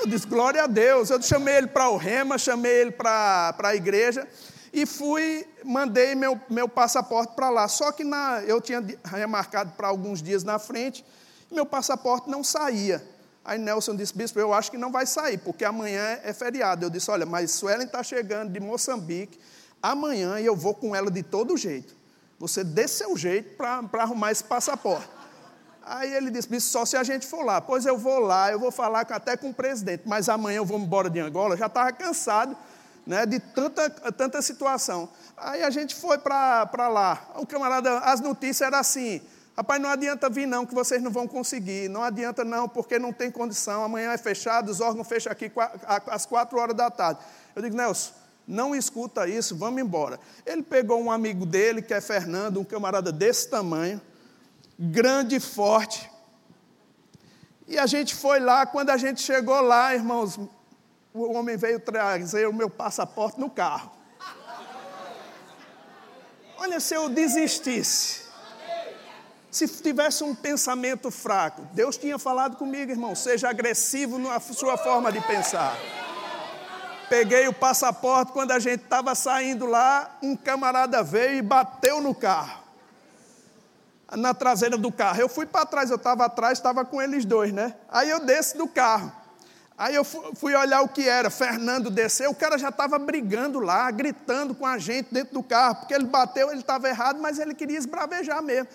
Eu 0.00 0.06
disse, 0.06 0.26
glória 0.26 0.64
a 0.64 0.66
Deus. 0.66 1.10
Eu 1.10 1.22
chamei 1.22 1.56
ele 1.56 1.66
para 1.66 1.88
o 1.90 1.96
Rema, 1.96 2.38
chamei 2.38 2.72
ele 2.72 2.90
para 2.90 3.54
a 3.62 3.74
igreja 3.76 4.26
e 4.72 4.86
fui, 4.86 5.46
mandei 5.64 6.14
meu, 6.14 6.40
meu 6.48 6.66
passaporte 6.68 7.34
para 7.34 7.50
lá. 7.50 7.68
Só 7.68 7.92
que 7.92 8.02
na, 8.02 8.42
eu 8.46 8.60
tinha 8.60 8.82
remarcado 9.04 9.72
para 9.72 9.88
alguns 9.88 10.22
dias 10.22 10.42
na 10.42 10.58
frente, 10.58 11.04
meu 11.50 11.66
passaporte 11.66 12.30
não 12.30 12.42
saía. 12.42 13.06
Aí 13.44 13.58
Nelson 13.58 13.94
disse, 13.94 14.16
bispo, 14.16 14.38
eu 14.38 14.54
acho 14.54 14.70
que 14.70 14.78
não 14.78 14.90
vai 14.90 15.04
sair, 15.04 15.36
porque 15.36 15.64
amanhã 15.64 16.18
é 16.22 16.32
feriado. 16.32 16.86
Eu 16.86 16.90
disse, 16.90 17.10
olha, 17.10 17.26
mas 17.26 17.50
Suelen 17.50 17.86
está 17.86 18.02
chegando 18.02 18.50
de 18.50 18.60
Moçambique, 18.60 19.38
amanhã 19.82 20.40
e 20.40 20.46
eu 20.46 20.56
vou 20.56 20.74
com 20.74 20.96
ela 20.96 21.10
de 21.10 21.22
todo 21.22 21.56
jeito. 21.56 21.94
Você 22.38 22.64
dê 22.64 22.88
seu 22.88 23.16
jeito 23.16 23.56
para 23.56 23.84
arrumar 23.98 24.32
esse 24.32 24.44
passaporte. 24.44 25.08
Aí 25.84 26.14
ele 26.14 26.30
disse, 26.30 26.48
bispo, 26.48 26.70
só 26.70 26.86
se 26.86 26.96
a 26.96 27.02
gente 27.02 27.26
for 27.26 27.44
lá. 27.44 27.60
Pois 27.60 27.84
eu 27.84 27.98
vou 27.98 28.20
lá, 28.20 28.50
eu 28.50 28.58
vou 28.58 28.70
falar 28.70 29.00
até 29.00 29.36
com 29.36 29.50
o 29.50 29.54
presidente, 29.54 30.04
mas 30.06 30.28
amanhã 30.28 30.58
eu 30.58 30.64
vou 30.64 30.78
embora 30.78 31.10
de 31.10 31.20
Angola, 31.20 31.56
já 31.56 31.66
estava 31.66 31.92
cansado 31.92 32.56
né, 33.06 33.26
de 33.26 33.40
tanta, 33.40 33.90
tanta 34.12 34.40
situação. 34.40 35.08
Aí 35.36 35.62
a 35.62 35.70
gente 35.70 35.94
foi 35.94 36.18
para 36.18 36.88
lá. 36.88 37.30
O 37.36 37.46
camarada, 37.46 37.98
as 37.98 38.20
notícias 38.20 38.62
eram 38.62 38.78
assim: 38.78 39.20
rapaz, 39.56 39.80
não 39.80 39.90
adianta 39.90 40.30
vir 40.30 40.46
não, 40.46 40.64
que 40.64 40.74
vocês 40.74 41.02
não 41.02 41.10
vão 41.10 41.26
conseguir. 41.26 41.88
Não 41.88 42.02
adianta 42.02 42.44
não, 42.44 42.68
porque 42.68 42.98
não 42.98 43.12
tem 43.12 43.30
condição. 43.30 43.84
Amanhã 43.84 44.12
é 44.12 44.18
fechado, 44.18 44.70
os 44.70 44.80
órgãos 44.80 45.08
fecham 45.08 45.32
aqui 45.32 45.50
às 46.06 46.26
quatro 46.26 46.58
horas 46.58 46.76
da 46.76 46.90
tarde. 46.90 47.20
Eu 47.54 47.62
digo, 47.62 47.76
Nelson, 47.76 48.12
não 48.46 48.74
escuta 48.74 49.28
isso, 49.28 49.56
vamos 49.56 49.80
embora. 49.80 50.18
Ele 50.44 50.62
pegou 50.62 51.00
um 51.00 51.10
amigo 51.10 51.46
dele, 51.46 51.82
que 51.82 51.94
é 51.94 52.00
Fernando, 52.00 52.60
um 52.60 52.64
camarada 52.64 53.12
desse 53.12 53.48
tamanho, 53.48 54.00
grande 54.78 55.36
e 55.36 55.40
forte. 55.40 56.10
E 57.66 57.78
a 57.78 57.86
gente 57.86 58.14
foi 58.14 58.40
lá, 58.40 58.66
quando 58.66 58.90
a 58.90 58.96
gente 58.96 59.22
chegou 59.22 59.60
lá, 59.60 59.94
irmãos, 59.94 60.38
o 61.14 61.32
homem 61.32 61.56
veio 61.56 61.78
trazer 61.78 62.48
o 62.48 62.52
meu 62.52 62.70
passaporte 62.70 63.38
no 63.38 63.50
carro. 63.50 63.90
Olha, 66.56 66.78
se 66.80 66.94
eu 66.94 67.08
desistisse, 67.08 68.22
se 69.50 69.68
tivesse 69.68 70.24
um 70.24 70.34
pensamento 70.34 71.10
fraco, 71.10 71.62
Deus 71.72 71.96
tinha 71.96 72.18
falado 72.18 72.56
comigo, 72.56 72.90
irmão, 72.90 73.14
seja 73.14 73.50
agressivo 73.50 74.18
na 74.18 74.40
sua 74.40 74.78
forma 74.78 75.12
de 75.12 75.20
pensar. 75.20 75.76
Peguei 77.10 77.46
o 77.46 77.52
passaporte, 77.52 78.32
quando 78.32 78.52
a 78.52 78.58
gente 78.58 78.84
estava 78.84 79.14
saindo 79.14 79.66
lá, 79.66 80.16
um 80.22 80.34
camarada 80.34 81.02
veio 81.02 81.36
e 81.36 81.42
bateu 81.42 82.00
no 82.00 82.14
carro. 82.14 82.62
na 84.16 84.32
traseira 84.34 84.76
do 84.76 84.92
carro. 84.92 85.20
Eu 85.20 85.28
fui 85.28 85.46
para 85.46 85.66
trás, 85.66 85.90
eu 85.90 85.96
estava 85.96 86.26
atrás, 86.26 86.58
estava 86.58 86.84
com 86.84 87.00
eles 87.00 87.24
dois, 87.24 87.52
né? 87.52 87.74
Aí 87.90 88.08
eu 88.08 88.20
desço 88.20 88.56
do 88.56 88.68
carro. 88.68 89.12
Aí 89.82 89.96
eu 89.96 90.04
fui 90.04 90.54
olhar 90.54 90.80
o 90.82 90.88
que 90.88 91.08
era. 91.08 91.28
Fernando 91.28 91.90
desceu, 91.90 92.30
o 92.30 92.34
cara 92.36 92.56
já 92.56 92.68
estava 92.68 93.00
brigando 93.00 93.58
lá, 93.58 93.90
gritando 93.90 94.54
com 94.54 94.64
a 94.64 94.78
gente 94.78 95.08
dentro 95.10 95.34
do 95.34 95.42
carro, 95.42 95.74
porque 95.74 95.92
ele 95.92 96.04
bateu, 96.04 96.50
ele 96.52 96.60
estava 96.60 96.88
errado, 96.88 97.20
mas 97.20 97.40
ele 97.40 97.52
queria 97.52 97.78
esbravejar 97.78 98.40
mesmo. 98.44 98.68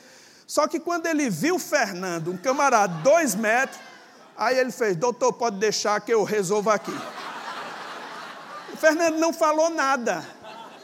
Só 0.45 0.67
que 0.67 0.81
quando 0.81 1.05
ele 1.05 1.29
viu 1.29 1.57
Fernando, 1.57 2.29
um 2.29 2.35
camarada, 2.35 2.93
dois 3.03 3.35
metros, 3.35 3.79
aí 4.35 4.59
ele 4.59 4.69
fez: 4.69 4.97
Doutor, 4.97 5.31
pode 5.31 5.55
deixar 5.59 6.01
que 6.01 6.13
eu 6.13 6.25
resolvo 6.25 6.69
aqui. 6.71 6.93
O 8.73 8.75
Fernando 8.75 9.17
não 9.17 9.31
falou 9.31 9.69
nada, 9.69 10.25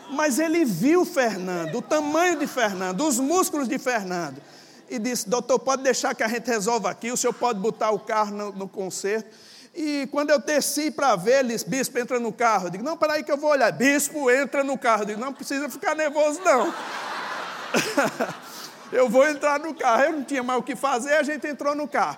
mas 0.09 0.39
ele 0.39 0.63
viu 0.63 1.03
Fernando, 1.03 1.79
o 1.79 1.81
tamanho 1.81 2.39
de 2.39 2.47
Fernando, 2.47 3.05
os 3.05 3.19
músculos 3.19 3.67
de 3.67 3.77
Fernando, 3.77 4.41
e 4.89 4.97
disse: 4.97 5.27
Doutor, 5.27 5.59
pode 5.59 5.83
deixar 5.83 6.15
que 6.15 6.23
a 6.23 6.29
gente 6.29 6.47
resolva 6.47 6.89
aqui, 6.89 7.11
o 7.11 7.17
senhor 7.17 7.33
pode 7.33 7.59
botar 7.59 7.91
o 7.91 7.99
carro 7.99 8.33
no, 8.33 8.53
no 8.53 8.69
concerto. 8.69 9.29
E 9.75 10.07
quando 10.11 10.29
eu 10.29 10.37
desci 10.37 10.91
para 10.91 11.15
ver, 11.15 11.39
eles, 11.39 11.63
bispo, 11.63 11.97
entra 11.97 12.19
no 12.19 12.31
carro. 12.31 12.67
Eu 12.67 12.69
digo, 12.69 12.83
não, 12.83 12.95
peraí 12.95 13.23
que 13.23 13.31
eu 13.31 13.37
vou 13.37 13.49
olhar. 13.49 13.71
Bispo, 13.71 14.29
entra 14.29 14.63
no 14.63 14.77
carro. 14.77 15.01
Eu 15.01 15.07
digo, 15.07 15.19
não 15.19 15.33
precisa 15.33 15.67
ficar 15.67 15.95
nervoso, 15.95 16.39
não. 16.41 16.71
eu 18.93 19.09
vou 19.09 19.27
entrar 19.27 19.59
no 19.59 19.73
carro. 19.73 20.03
Eu 20.03 20.11
não 20.13 20.23
tinha 20.23 20.43
mais 20.43 20.59
o 20.59 20.63
que 20.63 20.75
fazer, 20.75 21.13
a 21.15 21.23
gente 21.23 21.47
entrou 21.47 21.73
no 21.73 21.87
carro. 21.87 22.17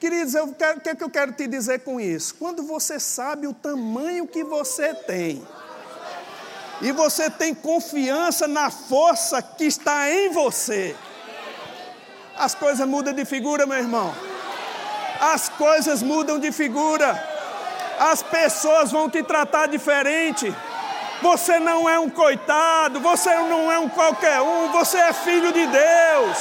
Queridos, 0.00 0.34
o 0.34 0.54
que, 0.54 0.88
é 0.90 0.94
que 0.94 1.04
eu 1.04 1.10
quero 1.10 1.32
te 1.32 1.46
dizer 1.46 1.80
com 1.80 2.00
isso? 2.00 2.34
Quando 2.34 2.64
você 2.64 2.98
sabe 2.98 3.46
o 3.46 3.54
tamanho 3.54 4.26
que 4.26 4.42
você 4.42 4.94
tem, 4.94 5.46
e 6.80 6.92
você 6.92 7.28
tem 7.28 7.52
confiança 7.52 8.46
na 8.46 8.70
força 8.70 9.42
que 9.42 9.64
está 9.64 10.08
em 10.08 10.30
você, 10.30 10.94
as 12.36 12.54
coisas 12.54 12.86
mudam 12.86 13.12
de 13.12 13.24
figura, 13.24 13.66
meu 13.66 13.78
irmão 13.78 14.14
as 15.20 15.48
coisas 15.48 16.02
mudam 16.02 16.38
de 16.38 16.52
figura, 16.52 17.22
as 17.98 18.22
pessoas 18.22 18.90
vão 18.90 19.10
te 19.10 19.22
tratar 19.22 19.66
diferente. 19.66 20.54
Você 21.20 21.58
não 21.58 21.88
é 21.88 21.98
um 21.98 22.08
coitado, 22.08 23.00
você 23.00 23.34
não 23.34 23.70
é 23.70 23.78
um 23.78 23.88
qualquer 23.88 24.40
um, 24.40 24.70
você 24.70 24.98
é 24.98 25.12
filho 25.12 25.52
de 25.52 25.66
Deus. 25.66 26.38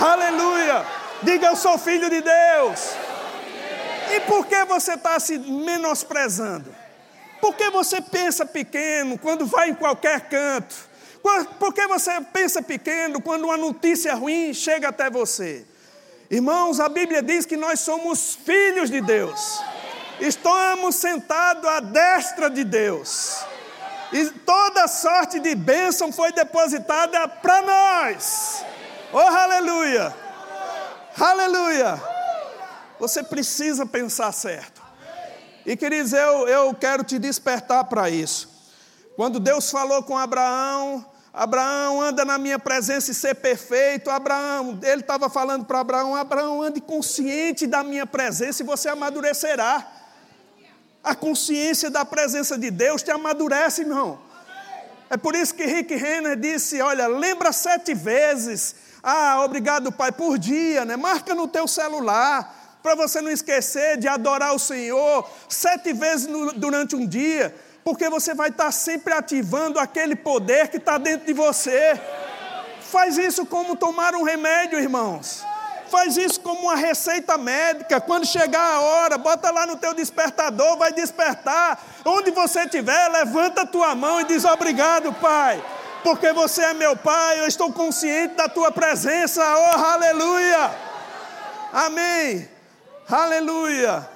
Aleluia! 0.00 0.84
Diga 1.22 1.46
eu 1.46 1.56
sou 1.56 1.78
filho 1.78 2.10
de 2.10 2.20
Deus. 2.20 2.90
E 4.14 4.20
por 4.20 4.46
que 4.46 4.64
você 4.64 4.94
está 4.94 5.18
se 5.18 5.38
menosprezando? 5.38 6.74
Por 7.40 7.54
que 7.54 7.70
você 7.70 8.00
pensa 8.00 8.44
pequeno 8.44 9.18
quando 9.18 9.46
vai 9.46 9.70
em 9.70 9.74
qualquer 9.74 10.28
canto? 10.28 10.74
Por 11.58 11.72
que 11.72 11.86
você 11.86 12.20
pensa 12.32 12.62
pequeno 12.62 13.20
quando 13.20 13.44
uma 13.44 13.56
notícia 13.56 14.14
ruim 14.14 14.54
chega 14.54 14.88
até 14.88 15.10
você? 15.10 15.66
Irmãos, 16.30 16.80
a 16.80 16.88
Bíblia 16.88 17.22
diz 17.22 17.46
que 17.46 17.56
nós 17.56 17.80
somos 17.80 18.34
filhos 18.34 18.90
de 18.90 19.00
Deus. 19.00 19.60
Estamos 20.18 20.96
sentados 20.96 21.68
à 21.68 21.80
destra 21.80 22.50
de 22.50 22.64
Deus. 22.64 23.44
E 24.12 24.26
toda 24.30 24.88
sorte 24.88 25.38
de 25.38 25.54
bênção 25.54 26.12
foi 26.12 26.32
depositada 26.32 27.28
para 27.28 27.62
nós. 27.62 28.64
Oh, 29.12 29.18
aleluia! 29.18 30.14
Aleluia! 31.18 32.00
Você 32.98 33.22
precisa 33.22 33.86
pensar 33.86 34.32
certo. 34.32 34.82
E 35.64 35.76
queridos, 35.76 36.12
eu, 36.12 36.48
eu 36.48 36.74
quero 36.74 37.04
te 37.04 37.18
despertar 37.18 37.84
para 37.84 38.08
isso. 38.10 38.48
Quando 39.16 39.40
Deus 39.40 39.70
falou 39.70 40.02
com 40.02 40.16
Abraão, 40.16 41.04
Abraão 41.36 42.00
anda 42.00 42.24
na 42.24 42.38
minha 42.38 42.58
presença 42.58 43.10
e 43.10 43.14
ser 43.14 43.34
perfeito. 43.34 44.08
Abraão, 44.08 44.78
ele 44.82 45.02
estava 45.02 45.28
falando 45.28 45.66
para 45.66 45.80
Abraão: 45.80 46.16
Abraão, 46.16 46.62
ande 46.62 46.80
consciente 46.80 47.66
da 47.66 47.84
minha 47.84 48.06
presença 48.06 48.62
e 48.62 48.66
você 48.66 48.88
amadurecerá. 48.88 49.86
A 51.04 51.14
consciência 51.14 51.90
da 51.90 52.06
presença 52.06 52.56
de 52.56 52.70
Deus 52.70 53.02
te 53.02 53.10
amadurece, 53.10 53.82
irmão. 53.82 54.18
É 55.10 55.18
por 55.18 55.34
isso 55.36 55.54
que 55.54 55.66
Rick 55.66 55.94
Renner 55.94 56.36
disse: 56.36 56.80
Olha, 56.80 57.06
lembra 57.06 57.52
sete 57.52 57.92
vezes. 57.92 58.74
Ah, 59.02 59.42
obrigado, 59.44 59.92
Pai, 59.92 60.12
por 60.12 60.38
dia, 60.38 60.86
né? 60.86 60.96
Marca 60.96 61.34
no 61.34 61.46
teu 61.46 61.68
celular, 61.68 62.78
para 62.82 62.94
você 62.94 63.20
não 63.20 63.30
esquecer 63.30 63.98
de 63.98 64.08
adorar 64.08 64.54
o 64.54 64.58
Senhor 64.58 65.30
sete 65.50 65.92
vezes 65.92 66.26
no, 66.26 66.54
durante 66.54 66.96
um 66.96 67.06
dia 67.06 67.54
porque 67.86 68.10
você 68.10 68.34
vai 68.34 68.48
estar 68.48 68.72
sempre 68.72 69.14
ativando 69.14 69.78
aquele 69.78 70.16
poder 70.16 70.66
que 70.66 70.76
está 70.76 70.98
dentro 70.98 71.24
de 71.24 71.32
você. 71.32 71.96
Faz 72.80 73.16
isso 73.16 73.46
como 73.46 73.76
tomar 73.76 74.12
um 74.16 74.24
remédio, 74.24 74.80
irmãos. 74.80 75.44
Faz 75.88 76.16
isso 76.16 76.40
como 76.40 76.62
uma 76.62 76.74
receita 76.74 77.38
médica. 77.38 78.00
Quando 78.00 78.26
chegar 78.26 78.74
a 78.74 78.80
hora, 78.80 79.16
bota 79.16 79.52
lá 79.52 79.66
no 79.66 79.76
teu 79.76 79.94
despertador, 79.94 80.76
vai 80.76 80.92
despertar. 80.92 81.80
Onde 82.04 82.32
você 82.32 82.62
estiver, 82.64 83.08
levanta 83.08 83.60
a 83.60 83.66
tua 83.66 83.94
mão 83.94 84.20
e 84.20 84.24
diz 84.24 84.44
obrigado, 84.44 85.12
Pai. 85.12 85.62
Porque 86.02 86.32
você 86.32 86.62
é 86.62 86.74
meu 86.74 86.96
Pai, 86.96 87.38
eu 87.38 87.46
estou 87.46 87.72
consciente 87.72 88.34
da 88.34 88.48
tua 88.48 88.72
presença. 88.72 89.40
Oh, 89.44 89.78
aleluia! 89.78 90.72
Amém. 91.72 92.48
Aleluia. 93.08 94.15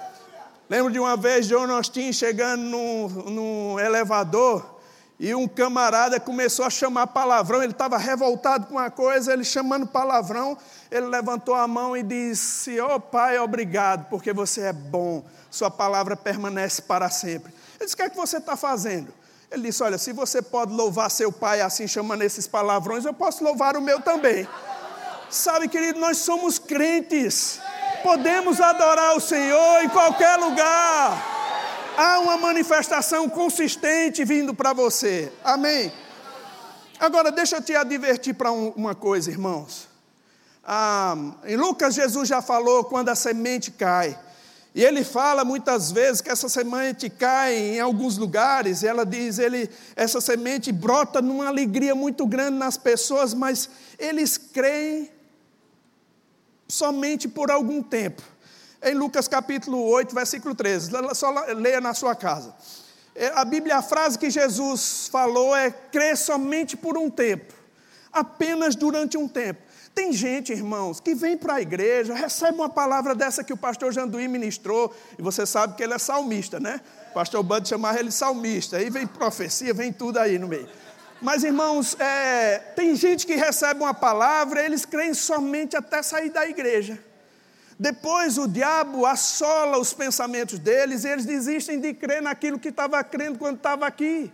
Lembro 0.71 0.93
de 0.93 1.00
uma 1.00 1.17
vez 1.17 1.49
John 1.49 1.69
Austin 1.69 2.12
chegando 2.12 2.62
num, 2.62 3.81
elevador 3.81 4.79
e 5.19 5.35
um 5.35 5.49
camarada 5.49 6.21
começou 6.21 6.65
a 6.65 6.71
chamar 6.71 7.09
palavrão, 7.09 7.61
ele 7.61 7.73
estava 7.73 7.99
revoltado 7.99 8.69
com 8.69 8.75
uma 8.77 8.89
coisa, 8.89 9.33
ele 9.33 9.43
chamando 9.43 9.85
palavrão, 9.85 10.57
ele 10.89 11.07
levantou 11.07 11.57
a 11.57 11.67
mão 11.67 11.97
e 11.97 12.05
disse: 12.05 12.79
Ó 12.79 12.95
oh, 12.95 13.00
Pai, 13.00 13.37
obrigado, 13.41 14.09
porque 14.09 14.33
você 14.33 14.61
é 14.61 14.73
bom, 14.73 15.25
Sua 15.50 15.73
palavra 15.73 16.17
permanece 16.17 16.83
para 16.83 17.11
sempre. 17.11 17.53
Ele 17.75 17.87
disse: 17.87 17.95
O 17.95 17.97
que 17.97 18.05
é 18.05 18.09
que 18.09 18.17
você 18.17 18.37
está 18.37 18.57
fazendo? 18.57 19.12
Ele 19.50 19.65
disse: 19.65 19.83
Olha, 19.83 19.99
se 19.99 20.12
você 20.12 20.41
pode 20.41 20.73
louvar 20.73 21.11
seu 21.11 21.33
pai 21.33 21.62
assim, 21.62 21.89
chamando 21.89 22.23
esses 22.23 22.47
palavrões, 22.47 23.05
eu 23.05 23.12
posso 23.12 23.43
louvar 23.43 23.77
o 23.77 23.83
meu 23.83 24.00
também. 24.00 24.47
Sabe, 25.29 25.67
querido, 25.67 25.99
nós 25.99 26.19
somos 26.19 26.61
crentes 26.61 27.61
podemos 28.02 28.61
adorar 28.61 29.16
o 29.16 29.21
Senhor 29.21 29.83
em 29.83 29.88
qualquer 29.88 30.37
lugar. 30.37 31.38
Há 31.97 32.21
uma 32.21 32.37
manifestação 32.37 33.28
consistente 33.28 34.25
vindo 34.25 34.54
para 34.54 34.73
você. 34.73 35.33
Amém? 35.45 35.92
Agora, 36.99 37.30
deixa 37.30 37.57
eu 37.57 37.62
te 37.62 37.75
advertir 37.75 38.35
para 38.35 38.52
um, 38.52 38.71
uma 38.71 38.95
coisa, 38.95 39.30
irmãos. 39.30 39.88
Ah, 40.64 41.16
em 41.45 41.57
Lucas, 41.57 41.95
Jesus 41.95 42.28
já 42.28 42.42
falou 42.42 42.85
quando 42.85 43.09
a 43.09 43.14
semente 43.14 43.71
cai. 43.71 44.19
E 44.75 44.85
ele 44.85 45.02
fala 45.02 45.45
muitas 45.45 45.90
vezes 45.90 46.21
que 46.21 46.30
essa 46.30 46.49
semente 46.49 47.11
cai 47.11 47.57
em 47.57 47.80
alguns 47.80 48.16
lugares, 48.16 48.85
ela 48.85 49.04
diz, 49.04 49.38
ele, 49.38 49.69
essa 49.97 50.21
semente 50.21 50.71
brota 50.71 51.21
numa 51.21 51.49
alegria 51.49 51.95
muito 51.95 52.25
grande 52.25 52.57
nas 52.57 52.76
pessoas, 52.76 53.35
mas 53.35 53.69
eles 53.99 54.38
creem 54.38 55.11
somente 56.71 57.29
por 57.29 57.50
algum 57.50 57.83
tempo. 57.83 58.23
Em 58.83 58.95
Lucas 58.95 59.29
capítulo 59.29 59.83
8, 59.89 60.15
versículo 60.15 60.55
13, 60.55 60.91
só 61.15 61.31
leia 61.55 61.81
na 61.81 61.93
sua 61.93 62.15
casa. 62.15 62.55
É, 63.15 63.27
a 63.35 63.45
Bíblia, 63.45 63.77
a 63.77 63.83
frase 63.83 64.19
que 64.19 64.31
Jesus 64.31 65.09
falou 65.09 65.55
é 65.55 65.71
crer 65.71 66.17
somente 66.17 66.77
por 66.77 66.97
um 66.97 67.11
tempo, 67.11 67.53
apenas 68.12 68.75
durante 68.75 69.19
um 69.19 69.29
tempo. 69.29 69.61
Tem 69.95 70.12
gente, 70.12 70.53
irmãos, 70.53 71.00
que 71.00 71.15
vem 71.15 71.37
para 71.37 71.55
a 71.55 71.61
igreja, 71.61 72.15
recebe 72.15 72.55
uma 72.55 72.69
palavra 72.69 73.15
dessa 73.15 73.43
que 73.43 73.53
o 73.53 73.57
pastor 73.57 73.93
Janduí 73.93 74.29
ministrou, 74.29 74.95
e 75.19 75.23
você 75.23 75.45
sabe 75.45 75.75
que 75.75 75.83
ele 75.83 75.93
é 75.93 75.99
salmista, 75.99 76.61
né? 76.61 76.81
O 77.11 77.15
pastor 77.15 77.43
Bud 77.43 77.69
chamava 77.69 77.99
ele 77.99 78.12
salmista, 78.12 78.77
aí 78.77 78.89
vem 78.89 79.07
profecia, 79.07 79.75
vem 79.75 79.93
tudo 79.93 80.19
aí 80.19 80.39
no 80.39 80.47
meio. 80.47 80.69
Mas, 81.21 81.45
irmãos, 81.45 81.97
é, 82.00 82.59
tem 82.75 82.97
gente 82.97 83.27
que 83.27 83.35
recebe 83.35 83.81
uma 83.81 83.93
palavra, 83.93 84.65
eles 84.65 84.87
creem 84.87 85.12
somente 85.12 85.77
até 85.77 86.03
sair 86.03 86.31
da 86.31 86.49
igreja. 86.49 86.99
Depois 87.79 88.39
o 88.39 88.49
diabo 88.49 89.05
assola 89.05 89.79
os 89.79 89.93
pensamentos 89.93 90.59
deles 90.59 91.05
e 91.05 91.09
eles 91.09 91.27
desistem 91.27 91.79
de 91.79 91.93
crer 91.93 92.23
naquilo 92.23 92.59
que 92.59 92.69
estava 92.69 93.03
crendo 93.05 93.39
quando 93.39 93.57
estava 93.57 93.87
aqui. 93.87 94.33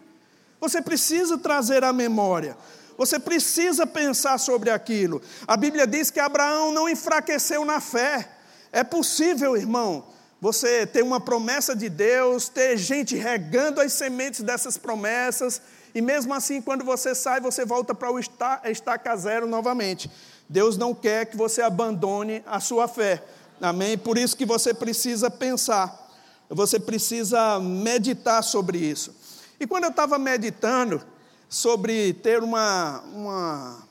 Você 0.60 0.80
precisa 0.80 1.36
trazer 1.36 1.82
a 1.82 1.92
memória. 1.92 2.56
Você 2.96 3.18
precisa 3.18 3.86
pensar 3.86 4.38
sobre 4.38 4.70
aquilo. 4.70 5.20
A 5.46 5.56
Bíblia 5.56 5.86
diz 5.86 6.10
que 6.10 6.20
Abraão 6.20 6.72
não 6.72 6.88
enfraqueceu 6.88 7.64
na 7.64 7.80
fé. 7.80 8.28
É 8.72 8.82
possível, 8.82 9.56
irmão, 9.56 10.06
você 10.40 10.86
ter 10.86 11.02
uma 11.02 11.20
promessa 11.20 11.74
de 11.74 11.88
Deus, 11.88 12.48
ter 12.48 12.76
gente 12.76 13.16
regando 13.16 13.80
as 13.80 13.92
sementes 13.92 14.40
dessas 14.40 14.78
promessas 14.78 15.60
e 15.94 16.00
mesmo 16.00 16.34
assim, 16.34 16.60
quando 16.60 16.84
você 16.84 17.14
sai, 17.14 17.40
você 17.40 17.64
volta 17.64 17.94
para 17.94 18.10
o 18.10 18.18
estaca 18.18 19.16
zero 19.16 19.46
novamente. 19.46 20.10
Deus 20.48 20.76
não 20.76 20.94
quer 20.94 21.26
que 21.26 21.36
você 21.36 21.62
abandone 21.62 22.42
a 22.46 22.60
sua 22.60 22.86
fé. 22.86 23.22
Amém? 23.60 23.96
Por 23.96 24.18
isso 24.18 24.36
que 24.36 24.44
você 24.44 24.74
precisa 24.74 25.30
pensar. 25.30 26.06
Você 26.48 26.78
precisa 26.78 27.58
meditar 27.58 28.42
sobre 28.42 28.78
isso. 28.78 29.14
E 29.58 29.66
quando 29.66 29.84
eu 29.84 29.90
estava 29.90 30.18
meditando 30.18 31.02
sobre 31.48 32.12
ter 32.12 32.42
uma, 32.42 33.00
uma 33.12 33.86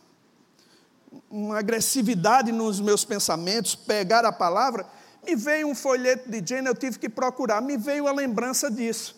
uma 1.30 1.60
agressividade 1.60 2.52
nos 2.52 2.80
meus 2.80 3.04
pensamentos, 3.04 3.76
pegar 3.76 4.24
a 4.24 4.32
palavra, 4.32 4.86
me 5.26 5.36
veio 5.36 5.68
um 5.68 5.76
folheto 5.76 6.30
de 6.30 6.42
Jane, 6.46 6.68
eu 6.68 6.76
tive 6.76 6.98
que 7.00 7.10
procurar, 7.10 7.62
me 7.62 7.78
veio 7.78 8.08
a 8.08 8.12
lembrança 8.14 8.70
disso. 8.72 9.16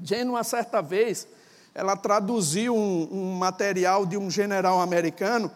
Jane, 0.00 0.30
uma 0.30 0.44
certa 0.44 0.80
vez, 0.80 1.26
ela 1.78 1.96
traduziu 1.96 2.74
um, 2.74 3.08
um 3.10 3.34
material 3.34 4.04
de 4.04 4.16
um 4.16 4.28
general 4.28 4.80
americano 4.80 5.48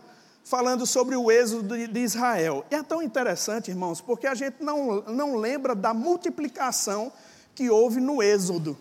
falando 0.45 0.87
sobre 0.87 1.17
o 1.17 1.33
êxodo 1.33 1.76
de, 1.76 1.88
de 1.88 2.00
Israel. 2.00 2.64
E 2.71 2.76
é 2.76 2.83
tão 2.83 3.02
interessante, 3.02 3.73
irmãos, 3.73 4.00
porque 4.00 4.29
a 4.29 4.35
gente 4.35 4.57
não, 4.61 5.02
não 5.02 5.35
lembra 5.37 5.75
da 5.75 5.93
multiplicação 5.93 7.12
que 7.57 7.69
houve 7.69 8.00
no 8.00 8.23
êxodo 8.23 8.79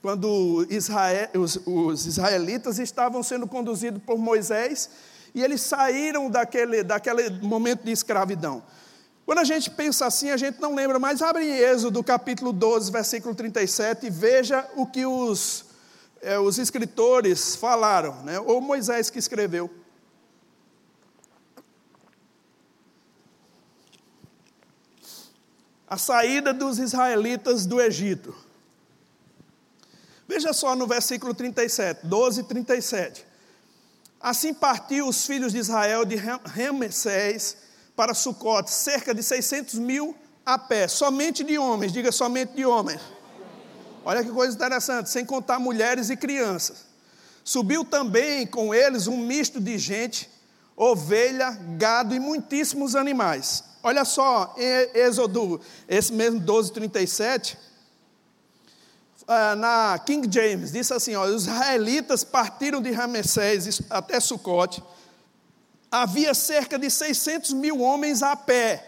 quando 0.00 0.64
Israel, 0.70 1.28
os, 1.34 1.58
os, 1.66 2.06
israelitas 2.06 2.78
estavam 2.78 3.20
sendo 3.24 3.48
conduzidos 3.48 4.00
por 4.04 4.16
Moisés 4.16 4.88
e 5.34 5.42
eles 5.42 5.60
saíram 5.62 6.30
daquele, 6.30 6.84
daquele 6.84 7.28
momento 7.42 7.82
de 7.82 7.90
escravidão. 7.90 8.62
Quando 9.24 9.40
a 9.40 9.44
gente 9.44 9.68
pensa 9.68 10.06
assim, 10.06 10.30
a 10.30 10.36
gente 10.36 10.60
não 10.60 10.76
lembra, 10.76 11.00
mas 11.00 11.20
abre 11.20 11.44
em 11.44 11.58
Êxodo, 11.58 12.04
capítulo 12.04 12.52
12, 12.52 12.92
versículo 12.92 13.34
37, 13.34 14.06
e 14.06 14.10
veja 14.10 14.64
o 14.76 14.86
que 14.86 15.04
os, 15.04 15.65
é, 16.20 16.38
os 16.38 16.58
escritores 16.58 17.56
falaram, 17.56 18.22
né? 18.22 18.38
ou 18.40 18.60
Moisés 18.60 19.10
que 19.10 19.18
escreveu. 19.18 19.70
A 25.88 25.96
saída 25.96 26.52
dos 26.52 26.78
israelitas 26.78 27.64
do 27.64 27.80
Egito. 27.80 28.34
Veja 30.26 30.52
só 30.52 30.74
no 30.74 30.86
versículo 30.86 31.32
37, 31.32 32.06
12 32.06 32.40
e 32.40 32.44
37. 32.44 33.26
Assim 34.20 34.52
partiu 34.52 35.06
os 35.06 35.24
filhos 35.24 35.52
de 35.52 35.58
Israel 35.58 36.04
de 36.04 36.16
Ramessés 36.16 37.58
para 37.94 38.12
Sucote, 38.14 38.72
cerca 38.72 39.14
de 39.14 39.22
600 39.22 39.74
mil 39.74 40.16
a 40.44 40.58
pé, 40.58 40.86
somente 40.86 41.42
de 41.42 41.58
homens, 41.58 41.92
diga 41.92 42.12
somente 42.12 42.54
de 42.54 42.64
homens. 42.64 43.00
Olha 44.08 44.22
que 44.22 44.30
coisa 44.30 44.54
interessante, 44.54 45.10
sem 45.10 45.24
contar 45.24 45.58
mulheres 45.58 46.10
e 46.10 46.16
crianças. 46.16 46.84
Subiu 47.42 47.84
também 47.84 48.46
com 48.46 48.72
eles 48.72 49.08
um 49.08 49.16
misto 49.16 49.60
de 49.60 49.76
gente, 49.78 50.30
ovelha, 50.76 51.50
gado 51.76 52.14
e 52.14 52.20
muitíssimos 52.20 52.94
animais. 52.94 53.64
Olha 53.82 54.04
só, 54.04 54.54
em 54.56 55.00
Êxodo, 55.00 55.60
esse 55.88 56.12
mesmo 56.12 56.38
12, 56.38 56.72
37, 56.72 57.58
ah, 59.26 59.56
na 59.56 59.98
King 59.98 60.32
James, 60.32 60.70
disse 60.70 60.94
assim: 60.94 61.16
ó, 61.16 61.24
os 61.24 61.48
israelitas 61.48 62.22
partiram 62.22 62.80
de 62.80 62.92
Ramessés 62.92 63.82
até 63.90 64.20
Sucote. 64.20 64.80
Havia 65.90 66.32
cerca 66.32 66.78
de 66.78 66.88
600 66.88 67.54
mil 67.54 67.80
homens 67.80 68.22
a 68.22 68.36
pé, 68.36 68.84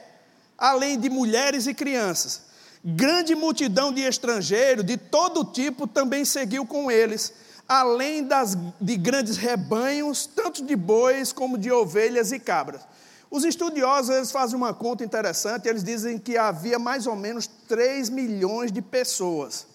além 0.57 0.97
de 0.97 1.11
mulheres 1.11 1.67
e 1.67 1.75
crianças. 1.75 2.47
Grande 2.85 3.35
multidão 3.35 3.93
de 3.93 4.03
estrangeiros 4.03 4.85
de 4.85 4.97
todo 4.97 5.45
tipo 5.45 5.87
também 5.87 6.25
seguiu 6.25 6.65
com 6.65 6.91
eles, 6.91 7.33
além 7.69 8.25
das, 8.25 8.57
de 8.81 8.97
grandes 8.97 9.37
rebanhos, 9.37 10.27
tanto 10.27 10.65
de 10.65 10.77
bois 10.77 11.33
como 11.33 11.59
de 11.59 11.71
ovelhas 11.71 12.33
e 12.33 12.39
cabras. 12.39 12.83
Os 13.31 13.45
estudiosos 13.45 14.15
eles 14.15 14.31
fazem 14.31 14.57
uma 14.57 14.73
conta 14.73 15.05
interessante, 15.05 15.69
eles 15.69 15.85
dizem 15.85 16.19
que 16.19 16.37
havia 16.39 16.79
mais 16.79 17.07
ou 17.07 17.15
menos 17.15 17.47
3 17.47 18.09
milhões 18.09 18.73
de 18.73 18.81
pessoas 18.81 19.67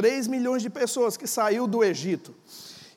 3 0.00 0.28
milhões 0.28 0.62
de 0.62 0.70
pessoas 0.70 1.16
que 1.16 1.26
saiu 1.26 1.66
do 1.66 1.84
Egito. 1.84 2.34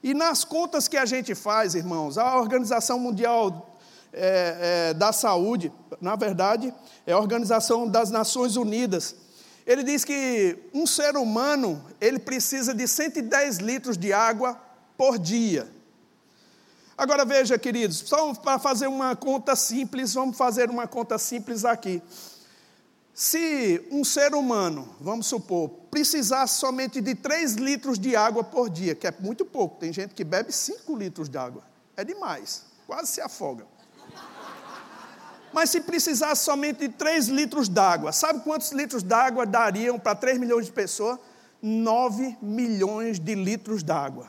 E 0.02 0.14
nas 0.14 0.46
contas 0.46 0.88
que 0.88 0.96
a 0.96 1.06
gente 1.06 1.36
faz, 1.36 1.76
irmãos, 1.76 2.18
a 2.18 2.38
Organização 2.38 2.98
Mundial 2.98 3.73
é, 4.14 4.90
é, 4.90 4.94
da 4.94 5.12
Saúde, 5.12 5.72
na 6.00 6.16
verdade, 6.16 6.74
é 7.06 7.14
a 7.14 7.18
Organização 7.18 7.88
das 7.88 8.12
Nações 8.12 8.56
Unidas, 8.56 9.16
ele 9.66 9.84
diz 9.84 10.04
que 10.04 10.58
um 10.74 10.86
ser 10.86 11.16
humano, 11.16 11.84
ele 12.00 12.20
precisa 12.20 12.74
de 12.74 12.88
110 12.88 13.58
litros 13.58 13.98
de 13.98 14.12
água 14.12 14.60
por 14.98 15.18
dia. 15.18 15.68
Agora 16.98 17.26
veja, 17.26 17.58
queridos, 17.58 17.98
só 17.98 18.34
para 18.36 18.60
fazer 18.60 18.88
uma 18.88 19.16
conta 19.16 19.56
simples, 19.56 20.14
vamos 20.14 20.38
fazer 20.38 20.70
uma 20.70 20.86
conta 20.86 21.18
simples 21.18 21.66
aqui. 21.66 22.02
Se 23.14 23.88
um 23.92 24.04
ser 24.04 24.34
humano, 24.34 24.96
vamos 25.00 25.28
supor, 25.28 25.70
precisasse 25.90 26.60
somente 26.60 27.00
de 27.00 27.16
3 27.16 27.54
litros 27.56 27.98
de 27.98 28.16
água 28.16 28.44
por 28.44 28.70
dia, 28.70 28.96
que 28.96 29.08
é 29.08 29.14
muito 29.20 29.46
pouco, 29.46 29.80
tem 29.80 29.94
gente 29.94 30.14
que 30.14 30.24
bebe 30.24 30.52
5 30.52 30.96
litros 30.96 31.30
de 31.30 31.38
água, 31.38 31.64
é 31.96 32.04
demais, 32.04 32.64
quase 32.86 33.12
se 33.12 33.22
afoga. 33.22 33.66
Mas 35.54 35.70
se 35.70 35.82
precisasse 35.82 36.44
somente 36.44 36.80
de 36.80 36.90
3 36.90 37.28
litros 37.28 37.70
d'água, 37.70 38.12
sabe 38.12 38.40
quantos 38.40 38.72
litros 38.72 39.04
d'água 39.04 39.46
dariam 39.46 40.00
para 40.00 40.16
3 40.16 40.40
milhões 40.40 40.66
de 40.66 40.72
pessoas? 40.72 41.20
9 41.62 42.38
milhões 42.42 43.20
de 43.20 43.36
litros 43.36 43.84
d'água. 43.84 44.28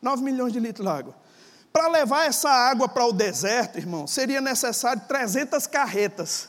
9 0.00 0.22
milhões 0.22 0.52
de 0.52 0.58
litros 0.58 0.84
d'água. 0.84 1.14
Para 1.70 1.88
levar 1.88 2.26
essa 2.26 2.50
água 2.50 2.88
para 2.88 3.04
o 3.04 3.12
deserto, 3.12 3.78
irmão, 3.78 4.06
seria 4.06 4.40
necessário 4.40 5.02
300 5.06 5.66
carretas 5.66 6.48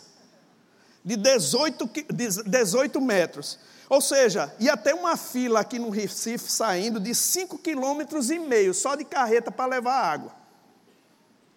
de 1.03 1.15
18, 1.15 1.89
de 2.11 2.43
18 2.43 3.01
metros. 3.01 3.59
Ou 3.89 3.99
seja, 3.99 4.55
ia 4.57 4.77
ter 4.77 4.95
uma 4.95 5.17
fila 5.17 5.59
aqui 5.59 5.77
no 5.77 5.89
Recife 5.89 6.49
saindo 6.49 6.99
de 6.99 7.11
5,5 7.11 7.61
quilômetros 7.61 8.31
e 8.31 8.39
meio 8.39 8.73
só 8.73 8.95
de 8.95 9.03
carreta 9.03 9.51
para 9.51 9.69
levar 9.69 10.01
água 10.01 10.31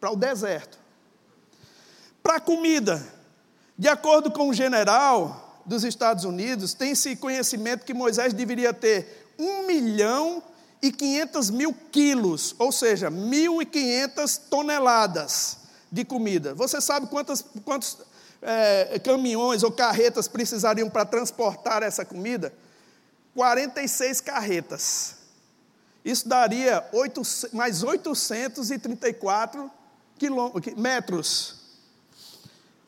para 0.01 0.11
o 0.11 0.17
deserto. 0.17 0.84
Para 2.25 2.41
comida, 2.41 3.07
de 3.79 3.87
acordo 3.87 4.31
com 4.31 4.49
o 4.49 4.55
general 4.55 5.61
dos 5.67 5.85
Estados 5.85 6.25
Unidos, 6.25 6.73
tem-se 6.73 7.15
conhecimento 7.17 7.85
que 7.85 7.93
Moisés 7.93 8.33
deveria 8.33 8.73
ter 8.73 9.35
1 9.39 9.67
milhão 9.67 10.43
e 10.81 10.91
500 10.91 11.51
mil 11.51 11.75
quilos, 11.93 12.55
ou 12.59 12.73
seja, 12.73 13.11
1.500 13.11 14.41
toneladas 14.49 15.59
de 15.93 16.03
comida. 16.03 16.55
Você 16.55 16.81
sabe 16.81 17.09
quantos 17.09 17.99
é, 18.41 18.99
caminhões 19.01 19.63
ou 19.63 19.71
carretas 19.71 20.27
precisariam 20.27 20.89
para 20.89 21.05
transportar 21.05 21.83
essa 21.83 22.07
comida? 22.07 22.55
46 23.35 24.23
carretas. 24.23 25.17
Isso 26.03 26.27
daria 26.27 26.89
8, 26.91 27.21
mais 27.53 27.83
834 27.83 29.71
metros. 30.75 31.64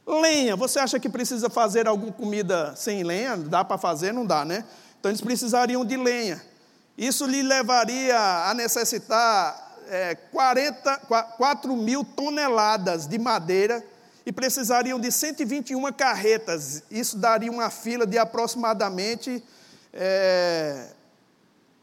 Lenha, 0.07 0.55
você 0.55 0.79
acha 0.79 1.01
que 1.01 1.09
precisa 1.09 1.51
fazer 1.51 1.89
alguma 1.89 2.13
comida 2.13 2.75
sem 2.77 3.03
lenha? 3.03 3.37
Dá 3.37 3.65
para 3.65 3.77
fazer? 3.77 4.13
Não 4.13 4.25
dá, 4.25 4.45
né? 4.45 4.65
Então 5.01 5.11
eles 5.11 5.21
precisariam 5.21 5.85
de 5.85 5.97
lenha. 5.97 6.41
Isso 6.97 7.27
lhe 7.27 7.43
levaria 7.43 8.49
a 8.49 8.55
necessitar 8.55 9.77
é, 9.89 10.15
40, 10.15 10.97
4 11.37 11.77
mil 11.77 12.05
toneladas 12.05 13.07
de 13.07 13.19
madeira 13.19 13.85
e 14.25 14.33
precisariam 14.33 14.99
de 14.99 15.11
121 15.11 15.93
carretas. 15.93 16.85
Isso 16.91 17.19
daria 17.19 17.51
uma 17.51 17.69
fila 17.69 18.07
de 18.07 18.17
aproximadamente 18.17 19.43
é, 19.93 20.89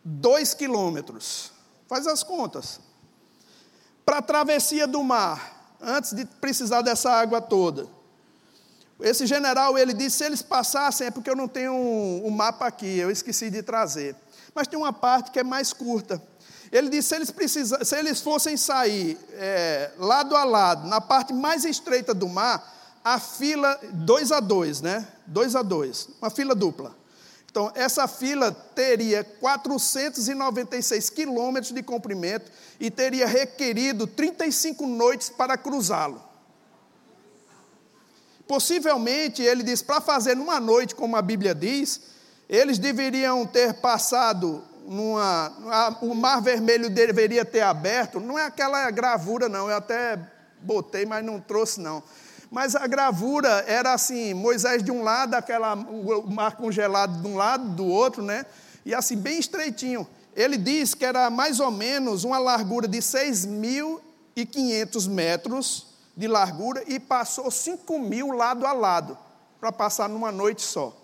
dois 0.03 0.53
quilômetros. 0.53 1.51
Faz 1.87 2.07
as 2.07 2.23
contas. 2.23 2.79
Para 4.05 4.17
a 4.17 4.21
travessia 4.21 4.87
do 4.87 5.03
mar, 5.03 5.75
antes 5.81 6.13
de 6.13 6.25
precisar 6.25 6.81
dessa 6.81 7.11
água 7.11 7.41
toda. 7.41 7.87
Esse 8.99 9.25
general, 9.25 9.77
ele 9.77 9.93
disse, 9.93 10.17
se 10.17 10.23
eles 10.23 10.41
passassem, 10.41 11.07
é 11.07 11.11
porque 11.11 11.29
eu 11.29 11.35
não 11.35 11.47
tenho 11.47 11.73
um, 11.73 12.27
um 12.27 12.29
mapa 12.29 12.65
aqui, 12.67 12.97
eu 12.97 13.09
esqueci 13.11 13.49
de 13.49 13.61
trazer. 13.61 14.15
Mas 14.53 14.67
tem 14.67 14.77
uma 14.77 14.93
parte 14.93 15.31
que 15.31 15.39
é 15.39 15.43
mais 15.43 15.73
curta. 15.73 16.21
Ele 16.71 16.89
disse: 16.89 17.09
se 17.09 17.15
eles, 17.15 17.31
precisa, 17.31 17.85
se 17.85 17.95
eles 17.95 18.19
fossem 18.19 18.57
sair 18.57 19.17
é, 19.33 19.91
lado 19.97 20.35
a 20.35 20.43
lado, 20.43 20.87
na 20.87 20.99
parte 20.99 21.31
mais 21.31 21.65
estreita 21.65 22.13
do 22.13 22.27
mar, 22.27 22.99
a 23.03 23.19
fila 23.19 23.79
dois 23.91 24.31
a 24.31 24.39
dois, 24.39 24.81
né? 24.81 25.07
Dois 25.27 25.55
a 25.55 25.61
dois, 25.61 26.09
uma 26.21 26.31
fila 26.31 26.55
dupla. 26.55 26.95
Então, 27.51 27.71
essa 27.75 28.07
fila 28.07 28.51
teria 28.73 29.23
496 29.23 31.11
quilômetros 31.11 31.71
de 31.71 31.83
comprimento 31.83 32.51
e 32.79 32.89
teria 32.89 33.27
requerido 33.27 34.07
35 34.07 34.87
noites 34.87 35.29
para 35.29 35.55
cruzá-lo. 35.55 36.19
Possivelmente, 38.47 39.41
ele 39.41 39.63
diz, 39.63 39.81
para 39.81 40.01
fazer 40.01 40.35
numa 40.35 40.59
noite, 40.59 40.95
como 40.95 41.15
a 41.15 41.21
Bíblia 41.21 41.55
diz, 41.55 42.01
eles 42.49 42.77
deveriam 42.77 43.45
ter 43.45 43.75
passado 43.75 44.63
numa, 44.85 45.97
o 46.01 46.13
mar 46.13 46.41
vermelho 46.41 46.89
deveria 46.89 47.45
ter 47.45 47.61
aberto, 47.61 48.19
não 48.19 48.37
é 48.37 48.45
aquela 48.45 48.89
gravura, 48.91 49.47
não, 49.47 49.69
eu 49.69 49.77
até 49.77 50.19
botei, 50.61 51.05
mas 51.05 51.23
não 51.23 51.39
trouxe, 51.39 51.79
não. 51.79 52.03
Mas 52.51 52.75
a 52.75 52.85
gravura 52.85 53.63
era 53.65 53.93
assim: 53.93 54.33
Moisés 54.33 54.83
de 54.83 54.91
um 54.91 55.01
lado, 55.01 55.33
aquela, 55.33 55.73
o 55.73 56.29
mar 56.29 56.55
congelado 56.55 57.21
de 57.21 57.27
um 57.27 57.35
lado, 57.35 57.69
do 57.69 57.85
outro, 57.85 58.21
né? 58.21 58.45
E 58.85 58.93
assim, 58.93 59.17
bem 59.17 59.39
estreitinho. 59.39 60.07
Ele 60.35 60.57
diz 60.57 60.93
que 60.93 61.05
era 61.05 61.29
mais 61.29 61.59
ou 61.59 61.71
menos 61.71 62.23
uma 62.23 62.37
largura 62.37 62.87
de 62.87 63.01
6 63.01 63.45
mil 63.45 64.01
1.500 64.35 65.09
metros 65.09 65.92
de 66.15 66.27
largura 66.27 66.83
e 66.87 66.99
passou 66.99 67.49
5 67.49 67.99
mil 67.99 68.31
lado 68.31 68.65
a 68.65 68.73
lado, 68.73 69.17
para 69.59 69.71
passar 69.71 70.07
numa 70.07 70.31
noite 70.31 70.61
só. 70.61 70.95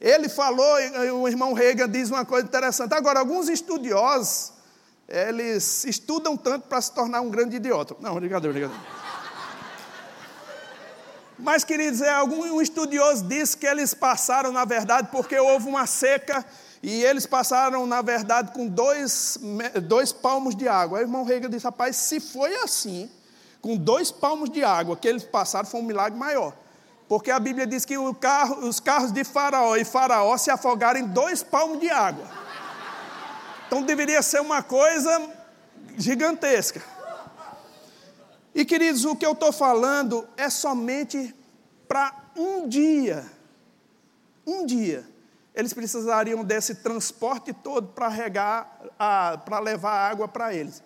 Ele 0.00 0.28
falou, 0.28 0.76
o 1.20 1.28
irmão 1.28 1.52
Reagan 1.52 1.88
diz 1.88 2.10
uma 2.10 2.24
coisa 2.24 2.46
interessante. 2.46 2.92
Agora, 2.94 3.20
alguns 3.20 3.48
estudiosos, 3.48 4.52
eles 5.08 5.84
estudam 5.84 6.36
tanto 6.36 6.68
para 6.68 6.80
se 6.80 6.92
tornar 6.92 7.20
um 7.20 7.30
grande 7.30 7.56
idiota. 7.56 7.96
Não, 8.00 8.14
brincadeira, 8.14 8.52
brincadeira. 8.52 8.96
Mas, 11.38 11.64
queridos, 11.64 12.00
é, 12.00 12.10
algum 12.10 12.42
um 12.44 12.62
estudioso 12.62 13.24
disse 13.24 13.56
que 13.56 13.66
eles 13.66 13.92
passaram, 13.92 14.52
na 14.52 14.64
verdade, 14.64 15.08
porque 15.12 15.38
houve 15.38 15.68
uma 15.68 15.86
seca 15.86 16.44
e 16.82 17.04
eles 17.04 17.26
passaram, 17.26 17.86
na 17.86 18.00
verdade, 18.00 18.52
com 18.52 18.66
dois, 18.66 19.38
dois 19.82 20.12
palmos 20.12 20.54
de 20.56 20.66
água. 20.66 20.98
Aí 20.98 21.04
o 21.04 21.06
irmão 21.06 21.24
Reagan 21.24 21.50
disse: 21.50 21.64
rapaz, 21.64 21.96
se 21.96 22.20
foi 22.20 22.54
assim, 22.56 23.10
com 23.66 23.76
dois 23.76 24.12
palmos 24.12 24.48
de 24.48 24.62
água 24.62 24.96
que 24.96 25.08
eles 25.08 25.24
passaram, 25.24 25.66
foi 25.66 25.80
um 25.80 25.82
milagre 25.82 26.16
maior. 26.16 26.54
Porque 27.08 27.32
a 27.32 27.40
Bíblia 27.40 27.66
diz 27.66 27.84
que 27.84 27.96
carro, 28.14 28.64
os 28.64 28.78
carros 28.78 29.10
de 29.10 29.24
Faraó 29.24 29.74
e 29.74 29.84
Faraó 29.84 30.36
se 30.36 30.52
afogaram 30.52 31.00
em 31.00 31.06
dois 31.08 31.42
palmos 31.42 31.80
de 31.80 31.90
água. 31.90 32.24
Então 33.66 33.82
deveria 33.82 34.22
ser 34.22 34.40
uma 34.40 34.62
coisa 34.62 35.20
gigantesca. 35.98 36.80
E 38.54 38.64
queridos, 38.64 39.04
o 39.04 39.16
que 39.16 39.26
eu 39.26 39.32
estou 39.32 39.50
falando 39.52 40.28
é 40.36 40.48
somente 40.48 41.34
para 41.88 42.14
um 42.36 42.68
dia. 42.68 43.26
Um 44.46 44.64
dia. 44.64 45.04
Eles 45.52 45.72
precisariam 45.72 46.44
desse 46.44 46.76
transporte 46.76 47.52
todo 47.52 47.88
para 47.88 48.06
regar, 48.06 48.78
para 49.44 49.58
levar 49.58 50.08
água 50.08 50.28
para 50.28 50.54
eles. 50.54 50.84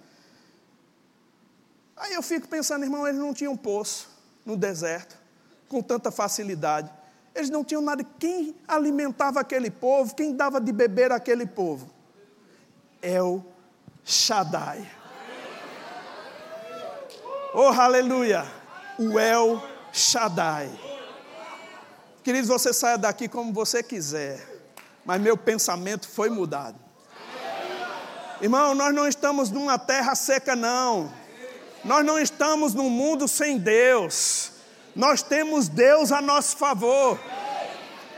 Aí 2.01 2.15
eu 2.15 2.23
fico 2.23 2.49
pensando, 2.49 2.83
irmão, 2.83 3.07
eles 3.07 3.21
não 3.21 3.35
tinham 3.35 3.55
poço 3.55 4.09
no 4.45 4.57
deserto 4.57 5.19
com 5.69 5.83
tanta 5.83 6.11
facilidade. 6.11 6.91
Eles 7.35 7.51
não 7.51 7.63
tinham 7.63 7.83
nada. 7.83 8.03
Quem 8.19 8.57
alimentava 8.67 9.39
aquele 9.39 9.71
povo? 9.71 10.15
Quem 10.15 10.35
dava 10.35 10.61
de 10.61 10.73
beber 10.73 11.13
aquele 11.13 11.47
povo? 11.47 11.91
El 13.03 13.45
Shaddai. 14.03 14.91
Oh, 17.53 17.69
aleluia! 17.69 18.51
O 18.99 19.19
El 19.19 19.63
Shaddai. 19.93 20.71
Queridos, 22.25 22.49
você 22.49 22.73
saia 22.73 22.97
daqui 22.97 23.29
como 23.29 23.53
você 23.53 23.83
quiser, 23.83 24.47
mas 25.05 25.21
meu 25.21 25.37
pensamento 25.37 26.09
foi 26.09 26.31
mudado. 26.31 26.79
Irmão, 28.41 28.75
nós 28.75 28.95
não 28.95 29.07
estamos 29.07 29.51
numa 29.51 29.79
terra 29.79 30.15
seca, 30.15 30.57
não. 30.57 31.20
Nós 31.85 32.05
não 32.05 32.19
estamos 32.19 32.75
num 32.75 32.91
mundo 32.91 33.27
sem 33.27 33.59
Deus. 33.59 34.53
Nós 34.95 35.23
temos 35.23 35.69
Deus 35.69 36.13
a 36.13 36.21
nosso 36.21 36.57
favor. 36.57 37.19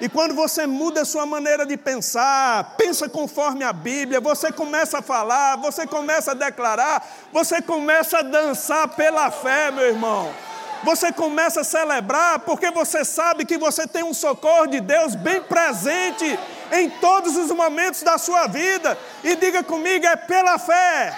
E 0.00 0.08
quando 0.08 0.34
você 0.34 0.66
muda 0.66 1.02
a 1.02 1.04
sua 1.04 1.24
maneira 1.24 1.64
de 1.64 1.76
pensar, 1.76 2.74
pensa 2.76 3.08
conforme 3.08 3.62
a 3.62 3.72
Bíblia, 3.72 4.20
você 4.20 4.50
começa 4.50 4.98
a 4.98 5.02
falar, 5.02 5.56
você 5.58 5.86
começa 5.86 6.32
a 6.32 6.34
declarar, 6.34 7.06
você 7.32 7.62
começa 7.62 8.18
a 8.18 8.22
dançar 8.22 8.88
pela 8.88 9.30
fé, 9.30 9.70
meu 9.70 9.86
irmão. 9.86 10.34
Você 10.82 11.12
começa 11.12 11.60
a 11.60 11.64
celebrar 11.64 12.40
porque 12.40 12.68
você 12.72 13.04
sabe 13.04 13.44
que 13.44 13.56
você 13.56 13.86
tem 13.86 14.02
um 14.02 14.12
socorro 14.12 14.66
de 14.66 14.80
Deus 14.80 15.14
bem 15.14 15.40
presente 15.40 16.36
em 16.72 16.90
todos 16.90 17.36
os 17.36 17.52
momentos 17.52 18.02
da 18.02 18.18
sua 18.18 18.48
vida. 18.48 18.98
E 19.22 19.36
diga 19.36 19.62
comigo, 19.62 20.04
é 20.04 20.16
pela 20.16 20.58
fé. 20.58 21.16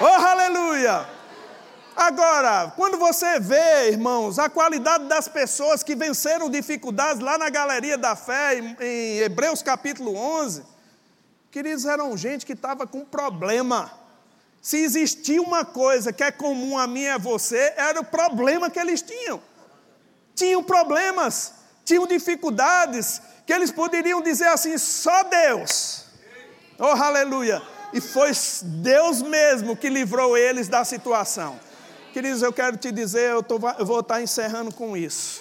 Oh, 0.00 0.06
aleluia! 0.06 1.17
Agora, 1.98 2.72
quando 2.76 2.96
você 2.96 3.40
vê, 3.40 3.88
irmãos, 3.88 4.38
a 4.38 4.48
qualidade 4.48 5.06
das 5.06 5.26
pessoas 5.26 5.82
que 5.82 5.96
venceram 5.96 6.48
dificuldades 6.48 7.20
lá 7.20 7.36
na 7.36 7.50
galeria 7.50 7.98
da 7.98 8.14
fé, 8.14 8.56
em, 8.56 9.18
Hebreus 9.18 9.62
capítulo 9.62 10.14
11, 10.14 10.62
queridos, 11.50 11.84
eram 11.84 12.16
gente 12.16 12.46
que 12.46 12.52
estava 12.52 12.86
com 12.86 13.04
problema. 13.04 13.90
Se 14.62 14.76
existia 14.76 15.42
uma 15.42 15.64
coisa 15.64 16.12
que 16.12 16.22
é 16.22 16.30
comum 16.30 16.78
a 16.78 16.86
mim 16.86 17.02
e 17.02 17.08
a 17.08 17.18
você, 17.18 17.74
era 17.76 17.98
o 17.98 18.04
problema 18.04 18.70
que 18.70 18.78
eles 18.78 19.02
tinham. 19.02 19.42
Tinham 20.36 20.62
problemas, 20.62 21.52
tinham 21.84 22.06
dificuldades, 22.06 23.20
que 23.44 23.52
eles 23.52 23.72
poderiam 23.72 24.22
dizer 24.22 24.46
assim: 24.46 24.78
só 24.78 25.24
Deus. 25.24 26.04
Oh, 26.78 26.84
aleluia! 26.84 27.60
E 27.92 28.00
foi 28.00 28.30
Deus 28.62 29.20
mesmo 29.20 29.76
que 29.76 29.88
livrou 29.88 30.36
eles 30.36 30.68
da 30.68 30.84
situação. 30.84 31.58
Queridos, 32.18 32.42
eu 32.42 32.52
quero 32.52 32.76
te 32.76 32.90
dizer, 32.90 33.30
eu, 33.30 33.44
tô, 33.44 33.60
eu 33.78 33.86
vou 33.86 34.00
estar 34.00 34.20
encerrando 34.20 34.74
com 34.74 34.96
isso. 34.96 35.40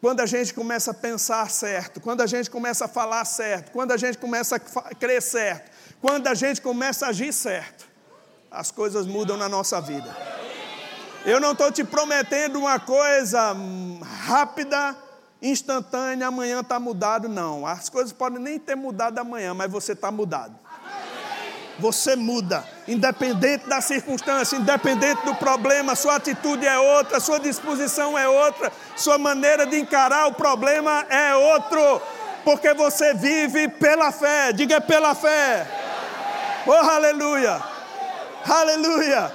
Quando 0.00 0.20
a 0.20 0.26
gente 0.26 0.54
começa 0.54 0.92
a 0.92 0.94
pensar 0.94 1.50
certo, 1.50 2.00
quando 2.00 2.20
a 2.20 2.28
gente 2.28 2.48
começa 2.48 2.84
a 2.84 2.88
falar 2.88 3.24
certo, 3.24 3.72
quando 3.72 3.90
a 3.90 3.96
gente 3.96 4.16
começa 4.18 4.54
a 4.54 4.94
crer 4.94 5.20
certo, 5.20 5.72
quando 6.00 6.28
a 6.28 6.34
gente 6.34 6.62
começa 6.62 7.06
a 7.06 7.08
agir 7.08 7.32
certo, 7.32 7.88
as 8.52 8.70
coisas 8.70 9.04
mudam 9.04 9.36
na 9.36 9.48
nossa 9.48 9.80
vida. 9.80 10.16
Eu 11.26 11.40
não 11.40 11.50
estou 11.54 11.72
te 11.72 11.82
prometendo 11.82 12.60
uma 12.60 12.78
coisa 12.78 13.56
rápida, 14.24 14.96
instantânea, 15.42 16.28
amanhã 16.28 16.60
está 16.60 16.78
mudado, 16.78 17.28
não. 17.28 17.66
As 17.66 17.88
coisas 17.88 18.12
podem 18.12 18.38
nem 18.38 18.60
ter 18.60 18.76
mudado 18.76 19.18
amanhã, 19.18 19.54
mas 19.54 19.68
você 19.68 19.90
está 19.90 20.12
mudado 20.12 20.56
você 21.78 22.14
muda, 22.14 22.64
independente 22.86 23.68
da 23.68 23.80
circunstância, 23.80 24.56
independente 24.56 25.24
do 25.24 25.34
problema, 25.34 25.94
sua 25.94 26.16
atitude 26.16 26.66
é 26.66 26.78
outra, 26.78 27.20
sua 27.20 27.38
disposição 27.38 28.18
é 28.18 28.28
outra, 28.28 28.72
sua 28.96 29.18
maneira 29.18 29.66
de 29.66 29.78
encarar 29.78 30.26
o 30.26 30.34
problema 30.34 31.06
é 31.08 31.34
outro, 31.34 32.02
porque 32.44 32.74
você 32.74 33.14
vive 33.14 33.68
pela 33.68 34.10
fé, 34.10 34.52
diga 34.52 34.80
pela 34.80 35.14
fé. 35.14 35.66
Oh, 36.66 36.72
aleluia! 36.72 37.62
Aleluia! 38.44 39.32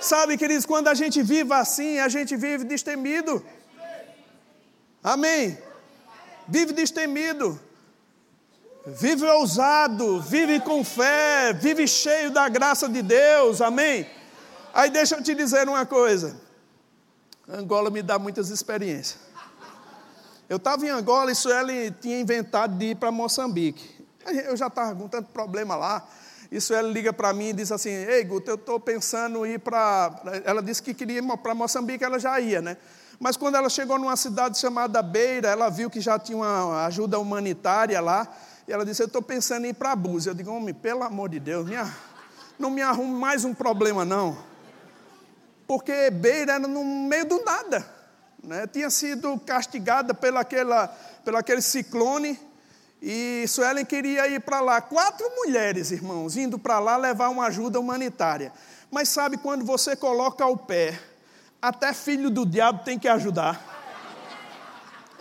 Sabe, 0.00 0.36
queridos, 0.36 0.66
quando 0.66 0.88
a 0.88 0.94
gente 0.94 1.22
vive 1.22 1.52
assim, 1.52 1.98
a 1.98 2.08
gente 2.08 2.36
vive 2.36 2.64
destemido. 2.64 3.44
Amém? 5.02 5.58
Vive 6.46 6.72
destemido 6.72 7.58
vive 8.86 9.24
ousado, 9.24 10.20
vive 10.20 10.60
com 10.60 10.84
fé, 10.84 11.52
vive 11.52 11.86
cheio 11.88 12.30
da 12.30 12.48
graça 12.48 12.88
de 12.88 13.02
Deus, 13.02 13.60
amém? 13.60 14.06
Aí 14.72 14.90
deixa 14.90 15.16
eu 15.16 15.22
te 15.22 15.34
dizer 15.34 15.68
uma 15.68 15.86
coisa: 15.86 16.36
Angola 17.48 17.90
me 17.90 18.02
dá 18.02 18.18
muitas 18.18 18.50
experiências. 18.50 19.18
Eu 20.48 20.58
estava 20.58 20.84
em 20.84 20.90
Angola 20.90 21.32
e 21.32 21.34
Sueli 21.34 21.90
tinha 22.00 22.20
inventado 22.20 22.76
de 22.76 22.90
ir 22.90 22.96
para 22.96 23.10
Moçambique. 23.10 24.04
Eu 24.44 24.56
já 24.56 24.66
estava 24.66 24.94
com 24.94 25.08
tanto 25.08 25.30
problema 25.30 25.74
lá. 25.74 26.06
E 26.50 26.60
Sueli 26.60 26.92
liga 26.92 27.12
para 27.12 27.32
mim 27.32 27.48
e 27.48 27.52
diz 27.54 27.72
assim: 27.72 27.90
Ei, 27.90 28.22
Guto, 28.24 28.50
eu 28.50 28.56
estou 28.56 28.78
pensando 28.78 29.46
em 29.46 29.52
ir 29.52 29.58
para. 29.58 30.12
Ela 30.44 30.62
disse 30.62 30.82
que 30.82 30.92
queria 30.92 31.18
ir 31.18 31.38
para 31.38 31.54
Moçambique, 31.54 32.04
ela 32.04 32.18
já 32.18 32.38
ia, 32.38 32.60
né? 32.60 32.76
Mas 33.18 33.36
quando 33.36 33.54
ela 33.54 33.70
chegou 33.70 33.98
numa 33.98 34.16
cidade 34.16 34.58
chamada 34.58 35.00
Beira, 35.00 35.48
ela 35.48 35.70
viu 35.70 35.88
que 35.88 36.00
já 36.00 36.18
tinha 36.18 36.36
uma 36.36 36.84
ajuda 36.86 37.18
humanitária 37.18 38.00
lá. 38.00 38.28
E 38.66 38.72
ela 38.72 38.84
disse: 38.84 39.02
Eu 39.02 39.06
estou 39.06 39.22
pensando 39.22 39.66
em 39.66 39.70
ir 39.70 39.74
para 39.74 39.92
a 39.92 39.96
Búzios. 39.96 40.26
Eu 40.26 40.34
digo: 40.34 40.50
Homem, 40.50 40.74
pelo 40.74 41.02
amor 41.02 41.28
de 41.28 41.38
Deus, 41.38 41.66
minha, 41.66 41.92
não 42.58 42.70
me 42.70 42.82
arrume 42.82 43.14
mais 43.14 43.44
um 43.44 43.54
problema, 43.54 44.04
não. 44.04 44.36
Porque 45.66 46.10
Beira 46.10 46.54
era 46.54 46.68
no 46.68 46.84
meio 46.84 47.26
do 47.26 47.42
nada. 47.44 47.86
Né? 48.42 48.66
Tinha 48.66 48.90
sido 48.90 49.38
castigada 49.40 50.12
pelaquela, 50.12 50.88
pelaquele 51.24 51.62
ciclone. 51.62 52.38
E 53.00 53.44
Suelen 53.48 53.84
queria 53.84 54.26
ir 54.28 54.40
para 54.40 54.60
lá. 54.60 54.80
Quatro 54.80 55.28
mulheres, 55.36 55.90
irmãos, 55.90 56.36
indo 56.36 56.58
para 56.58 56.78
lá 56.78 56.96
levar 56.96 57.28
uma 57.28 57.46
ajuda 57.46 57.78
humanitária. 57.78 58.52
Mas 58.90 59.08
sabe 59.08 59.36
quando 59.36 59.64
você 59.64 59.94
coloca 59.94 60.46
o 60.46 60.56
pé, 60.56 60.98
até 61.60 61.92
filho 61.92 62.30
do 62.30 62.46
diabo 62.46 62.84
tem 62.84 62.98
que 62.98 63.08
ajudar. 63.08 63.73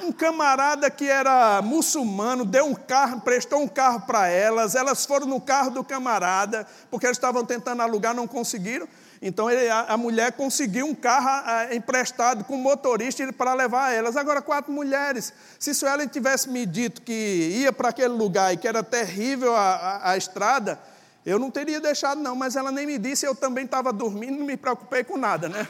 Um 0.04 0.12
camarada 0.12 0.92
que 0.92 1.10
era 1.10 1.62
muçulmano 1.62 2.44
deu 2.44 2.66
um 2.66 2.76
carro, 2.76 3.22
prestou 3.22 3.62
um 3.62 3.68
carro 3.70 4.02
para 4.02 4.28
elas, 4.28 4.76
elas 4.76 5.06
foram 5.06 5.26
no 5.26 5.40
carro 5.40 5.72
do 5.72 5.82
camarada, 5.82 6.68
porque 6.92 7.06
eles 7.06 7.16
estavam 7.16 7.46
tentando 7.46 7.82
alugar, 7.82 8.14
não 8.14 8.28
conseguiram. 8.28 8.86
Então 9.22 9.50
ele, 9.50 9.70
a, 9.70 9.86
a, 9.94 9.98
mulher 9.98 10.34
conseguiu 10.34 10.86
um 10.86 10.94
carro 10.94 11.30
a, 11.30 11.74
emprestado 11.74 12.44
com 12.44 12.58
motorista 12.58 13.32
para 13.32 13.54
levar 13.54 13.94
elas. 13.94 14.18
Agora, 14.18 14.42
quatro 14.42 14.74
mulheres. 14.74 15.32
Se 15.58 15.74
Suelen 15.74 16.10
tivesse 16.10 16.50
me 16.50 16.66
dito 16.66 17.02
que 17.02 17.62
ia 17.62 17.72
para 17.72 17.88
aquele 17.88 18.10
lugar 18.14 18.54
e 18.54 18.58
que 18.58 18.68
era 18.68 18.84
terrível 18.84 19.56
a, 19.56 20.02
a, 20.12 20.18
estrada, 20.18 20.78
eu 21.26 21.40
não 21.40 21.50
teria 21.50 21.80
deixado, 21.80 22.20
não. 22.20 22.36
Mas 22.36 22.58
ela 22.58 22.70
nem 22.70 22.86
me 22.86 22.98
disse, 22.98 23.26
eu 23.26 23.34
também 23.34 23.64
estava 23.64 23.94
dormindo, 23.94 24.38
não 24.38 24.46
me 24.46 24.58
preocupei 24.58 25.06
com 25.06 25.16
nada, 25.16 25.48
né? 25.48 25.66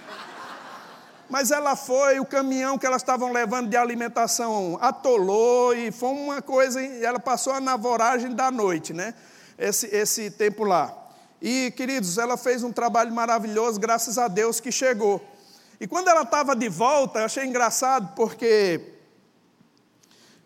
Mas 1.29 1.51
ela 1.51 1.75
foi, 1.75 2.19
o 2.19 2.25
caminhão 2.25 2.77
que 2.77 2.85
elas 2.85 3.01
estavam 3.01 3.31
levando 3.31 3.69
de 3.69 3.77
alimentação 3.77 4.77
atolou 4.81 5.73
e 5.73 5.91
foi 5.91 6.09
uma 6.09 6.41
coisa, 6.41 6.81
ela 6.81 7.19
passou 7.19 7.53
a 7.53 7.61
navoragem 7.61 8.35
da 8.35 8.51
noite, 8.51 8.93
né? 8.93 9.13
Esse, 9.57 9.87
esse 9.87 10.29
tempo 10.29 10.63
lá. 10.63 10.93
E, 11.41 11.71
queridos, 11.75 12.17
ela 12.17 12.37
fez 12.37 12.63
um 12.63 12.71
trabalho 12.71 13.13
maravilhoso, 13.13 13.79
graças 13.79 14.17
a 14.17 14.27
Deus 14.27 14.59
que 14.59 14.71
chegou. 14.71 15.21
E 15.79 15.87
quando 15.87 16.07
ela 16.07 16.21
estava 16.21 16.55
de 16.55 16.69
volta, 16.69 17.19
eu 17.19 17.25
achei 17.25 17.45
engraçado 17.45 18.13
porque. 18.15 18.79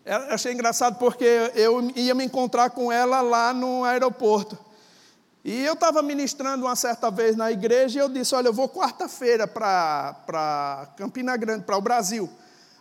Eu 0.04 0.34
achei 0.34 0.54
engraçado 0.54 0.98
porque 0.98 1.52
eu 1.54 1.92
ia 1.96 2.16
me 2.16 2.26
encontrar 2.26 2.70
com 2.70 2.92
ela 2.92 3.22
lá 3.22 3.54
no 3.54 3.84
aeroporto. 3.84 4.58
E 5.48 5.64
eu 5.64 5.76
estava 5.76 6.02
ministrando 6.02 6.66
uma 6.66 6.76
certa 6.76 7.10
vez 7.10 7.38
na 7.38 7.50
igreja 7.50 7.98
e 7.98 8.02
eu 8.02 8.10
disse: 8.10 8.36
Olha, 8.36 8.50
eu 8.50 8.54
vou 8.54 8.68
quarta-feira 8.68 9.48
para 9.48 10.90
Campina 10.98 11.38
Grande, 11.38 11.64
para 11.64 11.78
o 11.78 11.82
Brasil. 11.82 12.30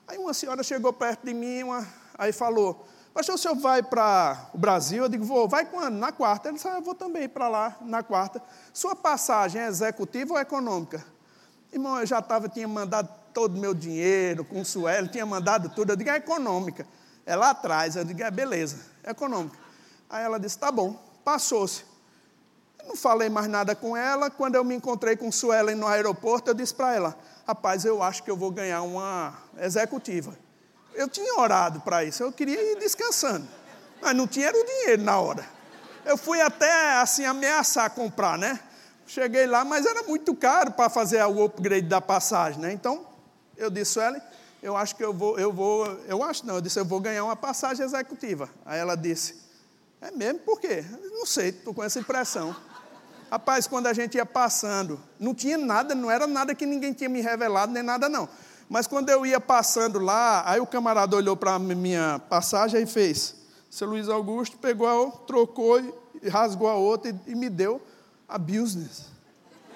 Aí 0.05 0.19
uma 0.19 0.35
senhora 0.35 0.65
chegou 0.65 0.93
perto 0.93 1.25
de 1.25 1.33
mim 1.33 1.63
uma, 1.63 1.87
aí 2.19 2.33
falou: 2.33 2.85
Pastor, 3.15 3.37
o 3.37 3.39
senhor 3.39 3.55
vai 3.55 3.85
para 3.85 4.51
o 4.53 4.59
Brasil? 4.59 5.05
Eu 5.05 5.09
digo: 5.09 5.25
Vou. 5.25 5.49
Vai 5.49 5.65
quando? 5.65 5.95
Na 5.95 6.11
quarta. 6.11 6.49
Ele 6.49 6.57
disse: 6.57 6.67
ah, 6.67 6.75
Eu 6.75 6.83
vou 6.83 6.97
também 6.97 7.29
para 7.29 7.49
lá 7.49 7.77
na 7.83 8.03
quarta. 8.03 8.43
Sua 8.73 8.97
passagem 8.97 9.63
é 9.63 9.69
executiva 9.69 10.35
ou 10.35 10.41
econômica? 10.41 11.07
Irmão, 11.73 12.01
eu 12.01 12.07
já 12.07 12.19
estava, 12.19 12.49
tinha 12.49 12.67
mandado 12.67 13.09
todo 13.33 13.55
o 13.55 13.61
meu 13.61 13.75
dinheiro 13.75 14.45
com 14.45 14.63
o 14.63 14.65
Suelo, 14.65 15.07
tinha 15.07 15.25
mandado 15.25 15.69
tudo. 15.69 15.93
Eu 15.93 15.97
digo: 15.97 16.11
É 16.11 16.17
econômica. 16.17 16.85
É 17.25 17.37
lá 17.37 17.51
atrás. 17.51 17.95
Eu 17.95 18.05
digo: 18.05 18.21
É 18.25 18.31
beleza, 18.33 18.81
é 19.05 19.13
econômica. 19.13 19.57
Aí 20.11 20.25
ela 20.25 20.41
disse: 20.41 20.59
Tá 20.59 20.73
bom. 20.73 21.01
Passou-se. 21.25 21.95
Não 22.87 22.97
falei 22.97 23.29
mais 23.29 23.49
nada 23.49 23.75
com 23.75 23.97
ela. 23.97 24.31
Quando 24.31 24.55
eu 24.55 24.65
me 24.65 24.75
encontrei 24.75 25.17
com 25.17 25.31
Suelen 25.33 25.75
no 25.75 25.87
aeroporto, 25.87 26.51
eu 26.51 26.55
disse 26.55 26.75
para 26.75 26.95
ela: 26.95 27.19
Rapaz, 27.47 27.85
eu 27.85 28.03
acho 28.03 28.23
que 28.23 28.31
eu 28.31 28.37
vou 28.37 28.51
ganhar 28.51 28.83
uma 28.83 29.35
executiva. 29.59 30.37
Eu 30.95 31.09
tinha 31.09 31.39
orado 31.39 31.81
para 31.81 32.05
isso, 32.05 32.23
eu 32.23 32.33
queria 32.33 32.73
ir 32.73 32.79
descansando. 32.79 33.47
Mas 34.01 34.17
não 34.17 34.27
tinha 34.27 34.51
o 34.51 34.65
dinheiro 34.65 35.03
na 35.03 35.19
hora. 35.19 35.45
Eu 36.05 36.17
fui 36.17 36.41
até 36.41 36.95
assim 36.95 37.25
ameaçar 37.25 37.91
comprar, 37.91 38.39
né? 38.39 38.59
Cheguei 39.07 39.47
lá, 39.47 39.65
mas 39.65 39.85
era 39.85 40.03
muito 40.05 40.35
caro 40.35 40.73
para 40.73 40.89
fazer 40.89 41.23
o 41.25 41.45
upgrade 41.45 41.87
da 41.87 42.01
passagem, 42.01 42.61
né? 42.61 42.73
Então, 42.73 43.07
eu 43.57 43.71
disse, 43.71 43.93
Suelen, 43.93 44.21
eu 44.63 44.77
acho 44.77 44.97
que 44.97 45.05
eu 45.05 45.13
vou, 45.13 45.39
eu 45.39 45.53
vou, 45.53 45.87
eu 46.09 46.23
acho 46.23 46.47
não, 46.47 46.57
eu 46.57 46.61
disse, 46.61 46.79
eu 46.79 46.85
vou 46.85 47.01
ganhar 47.01 47.25
uma 47.25 47.37
passagem 47.37 47.85
executiva. 47.85 48.49
Aí 48.65 48.79
ela 48.79 48.97
disse, 48.97 49.41
é 50.01 50.11
mesmo? 50.11 50.41
Por 50.41 50.61
quê? 50.61 50.85
Não 51.13 51.27
sei, 51.27 51.51
estou 51.51 51.73
com 51.73 51.83
essa 51.85 51.99
impressão. 51.99 52.55
Rapaz, 53.31 53.67
quando 53.67 53.89
a 53.89 53.93
gente 53.93 54.17
ia 54.17 54.27
passando, 54.27 55.01
não 55.19 55.35
tinha 55.35 55.59
nada, 55.59 55.95
não 55.95 56.11
era 56.11 56.27
nada 56.27 56.55
que 56.55 56.65
ninguém 56.65 56.93
tinha 56.93 57.09
me 57.09 57.21
revelado, 57.21 57.73
nem 57.73 57.83
nada 57.83 58.09
não. 58.09 58.29
Mas 58.69 58.87
quando 58.87 59.11
eu 59.11 59.27
ia 59.27 59.41
passando 59.41 59.99
lá, 59.99 60.43
aí 60.49 60.61
o 60.61 60.67
camarada 60.67 61.17
olhou 61.17 61.37
para 61.37 61.55
a 61.55 61.59
minha 61.59 62.21
passagem 62.29 62.83
e 62.83 62.87
fez. 62.87 63.35
Seu 63.71 63.89
Luiz 63.89 64.09
Augusto 64.09 64.57
pegou, 64.59 65.11
trocou 65.27 65.81
rasgou 66.29 66.69
a 66.69 66.75
outra 66.75 67.11
e, 67.11 67.33
e 67.33 67.35
me 67.35 67.49
deu 67.49 67.81
a 68.29 68.39
business. 68.39 69.07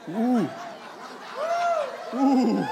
Uh. 0.08 0.48
Uh. 2.12 2.66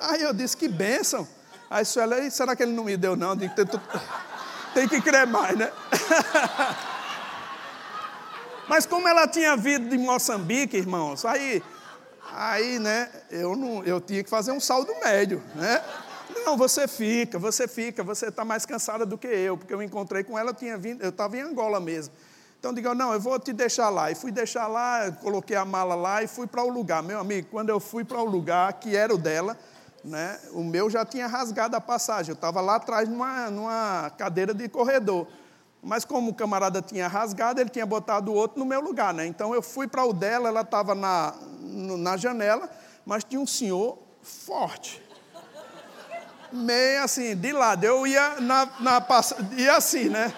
Aí 0.00 0.22
eu 0.22 0.32
disse, 0.32 0.56
que 0.56 0.68
bênção. 0.68 1.26
Aí 1.70 1.84
Suela, 1.84 2.30
será 2.30 2.54
que 2.54 2.62
ele 2.62 2.72
não 2.72 2.84
me 2.84 2.96
deu 2.96 3.16
não? 3.16 3.36
Tem 3.36 3.48
que, 3.48 3.56
ter, 3.56 3.66
tem 4.74 4.88
que 4.88 5.00
crer 5.00 5.26
mais, 5.26 5.56
né? 5.56 5.72
Mas 8.68 8.86
como 8.86 9.06
ela 9.06 9.26
tinha 9.28 9.56
vindo 9.56 9.88
de 9.88 9.98
Moçambique, 9.98 10.76
irmãos, 10.76 11.24
aí, 11.24 11.62
aí, 12.32 12.78
né, 12.78 13.10
eu, 13.30 13.54
não, 13.54 13.84
eu 13.84 14.00
tinha 14.00 14.22
que 14.24 14.30
fazer 14.30 14.52
um 14.52 14.60
saldo 14.60 14.92
médio, 15.02 15.42
né? 15.54 15.82
Não, 16.44 16.56
você 16.56 16.88
fica, 16.88 17.38
você 17.38 17.68
fica, 17.68 18.02
você 18.02 18.26
está 18.26 18.44
mais 18.44 18.64
cansada 18.66 19.04
do 19.04 19.16
que 19.18 19.26
eu, 19.26 19.56
porque 19.56 19.72
eu 19.72 19.82
encontrei 19.82 20.24
com 20.24 20.38
ela, 20.38 20.50
eu 20.50 20.54
tinha 20.54 20.76
vindo, 20.76 21.02
eu 21.02 21.10
estava 21.10 21.36
em 21.36 21.40
Angola 21.40 21.78
mesmo. 21.78 22.14
Então 22.58 22.72
digo, 22.72 22.94
não, 22.94 23.12
eu 23.12 23.20
vou 23.20 23.38
te 23.38 23.52
deixar 23.52 23.90
lá. 23.90 24.10
E 24.10 24.14
fui 24.14 24.32
deixar 24.32 24.66
lá, 24.66 25.12
coloquei 25.20 25.54
a 25.54 25.66
mala 25.66 25.94
lá 25.94 26.22
e 26.22 26.26
fui 26.26 26.46
para 26.46 26.62
o 26.62 26.70
lugar. 26.70 27.02
Meu 27.02 27.18
amigo, 27.20 27.48
quando 27.50 27.68
eu 27.68 27.78
fui 27.78 28.04
para 28.04 28.18
o 28.18 28.24
lugar, 28.24 28.72
que 28.74 28.96
era 28.96 29.14
o 29.14 29.18
dela, 29.18 29.54
né, 30.02 30.38
o 30.50 30.64
meu 30.64 30.88
já 30.88 31.04
tinha 31.04 31.26
rasgado 31.26 31.76
a 31.76 31.80
passagem. 31.80 32.30
Eu 32.30 32.34
estava 32.34 32.62
lá 32.62 32.76
atrás 32.76 33.06
numa, 33.06 33.50
numa 33.50 34.10
cadeira 34.16 34.54
de 34.54 34.66
corredor. 34.66 35.26
Mas 35.84 36.04
como 36.04 36.30
o 36.30 36.34
camarada 36.34 36.80
tinha 36.80 37.06
rasgado, 37.06 37.60
ele 37.60 37.68
tinha 37.68 37.84
botado 37.84 38.32
o 38.32 38.34
outro 38.34 38.58
no 38.58 38.64
meu 38.64 38.80
lugar, 38.80 39.12
né? 39.12 39.26
Então 39.26 39.54
eu 39.54 39.60
fui 39.60 39.86
para 39.86 40.02
o 40.02 40.14
dela, 40.14 40.48
ela 40.48 40.62
estava 40.62 40.94
na, 40.94 41.34
na 41.60 42.16
janela, 42.16 42.70
mas 43.04 43.22
tinha 43.22 43.38
um 43.38 43.46
senhor 43.46 43.98
forte. 44.22 45.02
Meio 46.50 47.02
assim, 47.02 47.36
de 47.36 47.52
lado. 47.52 47.84
Eu 47.84 48.06
ia 48.06 48.40
na, 48.40 48.66
na 48.80 49.06
ia 49.58 49.76
assim, 49.76 50.08
né? 50.08 50.32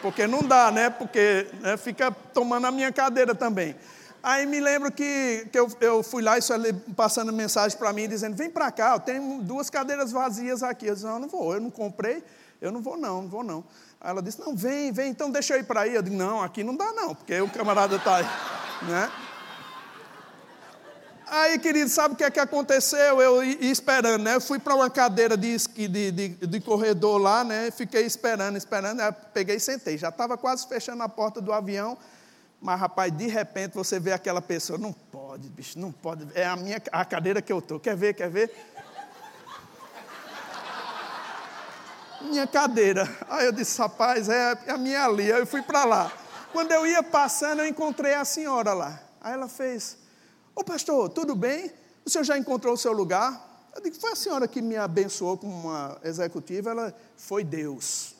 Porque 0.00 0.26
não 0.26 0.42
dá, 0.42 0.70
né? 0.70 0.88
Porque 0.88 1.46
né, 1.60 1.76
fica 1.76 2.10
tomando 2.10 2.66
a 2.66 2.70
minha 2.70 2.90
cadeira 2.90 3.34
também. 3.34 3.76
Aí 4.22 4.46
me 4.46 4.60
lembro 4.60 4.90
que, 4.90 5.46
que 5.52 5.58
eu, 5.58 5.68
eu 5.80 6.02
fui 6.02 6.22
lá 6.22 6.38
e 6.38 6.42
só 6.42 6.54
passando 6.96 7.32
mensagem 7.32 7.76
para 7.76 7.92
mim, 7.92 8.08
dizendo: 8.08 8.34
vem 8.34 8.48
para 8.48 8.72
cá, 8.72 8.94
eu 8.94 9.00
tenho 9.00 9.42
duas 9.42 9.68
cadeiras 9.68 10.10
vazias 10.10 10.62
aqui. 10.62 10.86
Eu 10.86 10.94
disse: 10.94 11.06
não, 11.06 11.18
não 11.18 11.28
vou, 11.28 11.52
eu 11.52 11.60
não 11.60 11.70
comprei, 11.70 12.24
eu 12.60 12.72
não 12.72 12.80
vou 12.80 12.96
não, 12.96 13.22
não 13.22 13.28
vou 13.28 13.44
não. 13.44 13.62
Aí 14.06 14.12
ela 14.12 14.22
disse: 14.22 14.38
Não, 14.38 14.54
vem, 14.54 14.92
vem, 14.92 15.10
então 15.10 15.28
deixa 15.28 15.54
eu 15.54 15.60
ir 15.60 15.64
para 15.64 15.80
aí. 15.80 15.96
Eu 15.96 16.00
disse: 16.00 16.14
Não, 16.14 16.40
aqui 16.40 16.62
não 16.62 16.76
dá, 16.76 16.92
não, 16.92 17.12
porque 17.12 17.40
o 17.40 17.50
camarada 17.50 17.96
está 17.96 18.18
aí. 18.18 18.26
Né? 18.88 19.10
Aí, 21.26 21.58
querido, 21.58 21.90
sabe 21.90 22.14
o 22.14 22.16
que 22.16 22.22
é 22.22 22.30
que 22.30 22.38
aconteceu? 22.38 23.20
Eu 23.20 23.42
ia 23.42 23.68
esperando, 23.68 24.22
né? 24.22 24.36
Eu 24.36 24.40
fui 24.40 24.60
para 24.60 24.76
uma 24.76 24.88
cadeira 24.88 25.36
de, 25.36 25.56
de, 25.56 26.12
de, 26.12 26.28
de, 26.28 26.60
corredor 26.60 27.18
lá, 27.18 27.42
né? 27.42 27.68
Fiquei 27.72 28.06
esperando, 28.06 28.56
esperando. 28.56 29.00
Aí 29.00 29.12
peguei 29.34 29.56
e 29.56 29.60
sentei. 29.60 29.98
Já 29.98 30.10
estava 30.10 30.38
quase 30.38 30.68
fechando 30.68 31.02
a 31.02 31.08
porta 31.08 31.40
do 31.40 31.52
avião. 31.52 31.98
Mas, 32.60 32.78
rapaz, 32.78 33.10
de 33.10 33.26
repente 33.26 33.74
você 33.74 33.98
vê 33.98 34.12
aquela 34.12 34.40
pessoa. 34.40 34.78
Não 34.78 34.92
pode, 34.92 35.48
bicho, 35.48 35.76
não 35.80 35.90
pode. 35.90 36.28
É 36.32 36.46
a 36.46 36.54
minha 36.54 36.80
a 36.92 37.04
cadeira 37.04 37.42
que 37.42 37.52
eu 37.52 37.58
estou. 37.58 37.80
Quer 37.80 37.96
ver, 37.96 38.14
quer 38.14 38.30
ver? 38.30 38.52
Minha 42.22 42.46
cadeira. 42.46 43.08
Aí 43.28 43.46
eu 43.46 43.52
disse, 43.52 43.78
rapaz, 43.78 44.28
é 44.28 44.58
a 44.68 44.76
minha 44.76 45.04
ali. 45.04 45.32
Aí 45.32 45.40
eu 45.40 45.46
fui 45.46 45.62
para 45.62 45.84
lá. 45.84 46.12
Quando 46.52 46.72
eu 46.72 46.86
ia 46.86 47.02
passando, 47.02 47.60
eu 47.60 47.66
encontrei 47.66 48.14
a 48.14 48.24
senhora 48.24 48.72
lá. 48.72 49.00
Aí 49.20 49.32
ela 49.32 49.48
fez, 49.48 49.98
ô 50.54 50.64
pastor, 50.64 51.08
tudo 51.10 51.34
bem? 51.34 51.72
O 52.04 52.10
senhor 52.10 52.24
já 52.24 52.38
encontrou 52.38 52.74
o 52.74 52.76
seu 52.78 52.92
lugar? 52.92 53.70
Eu 53.74 53.82
digo, 53.82 53.96
foi 53.96 54.12
a 54.12 54.16
senhora 54.16 54.48
que 54.48 54.62
me 54.62 54.76
abençoou 54.76 55.36
como 55.36 55.52
uma 55.52 55.98
executiva? 56.02 56.70
Ela, 56.70 56.94
foi 57.16 57.44
Deus. 57.44 58.14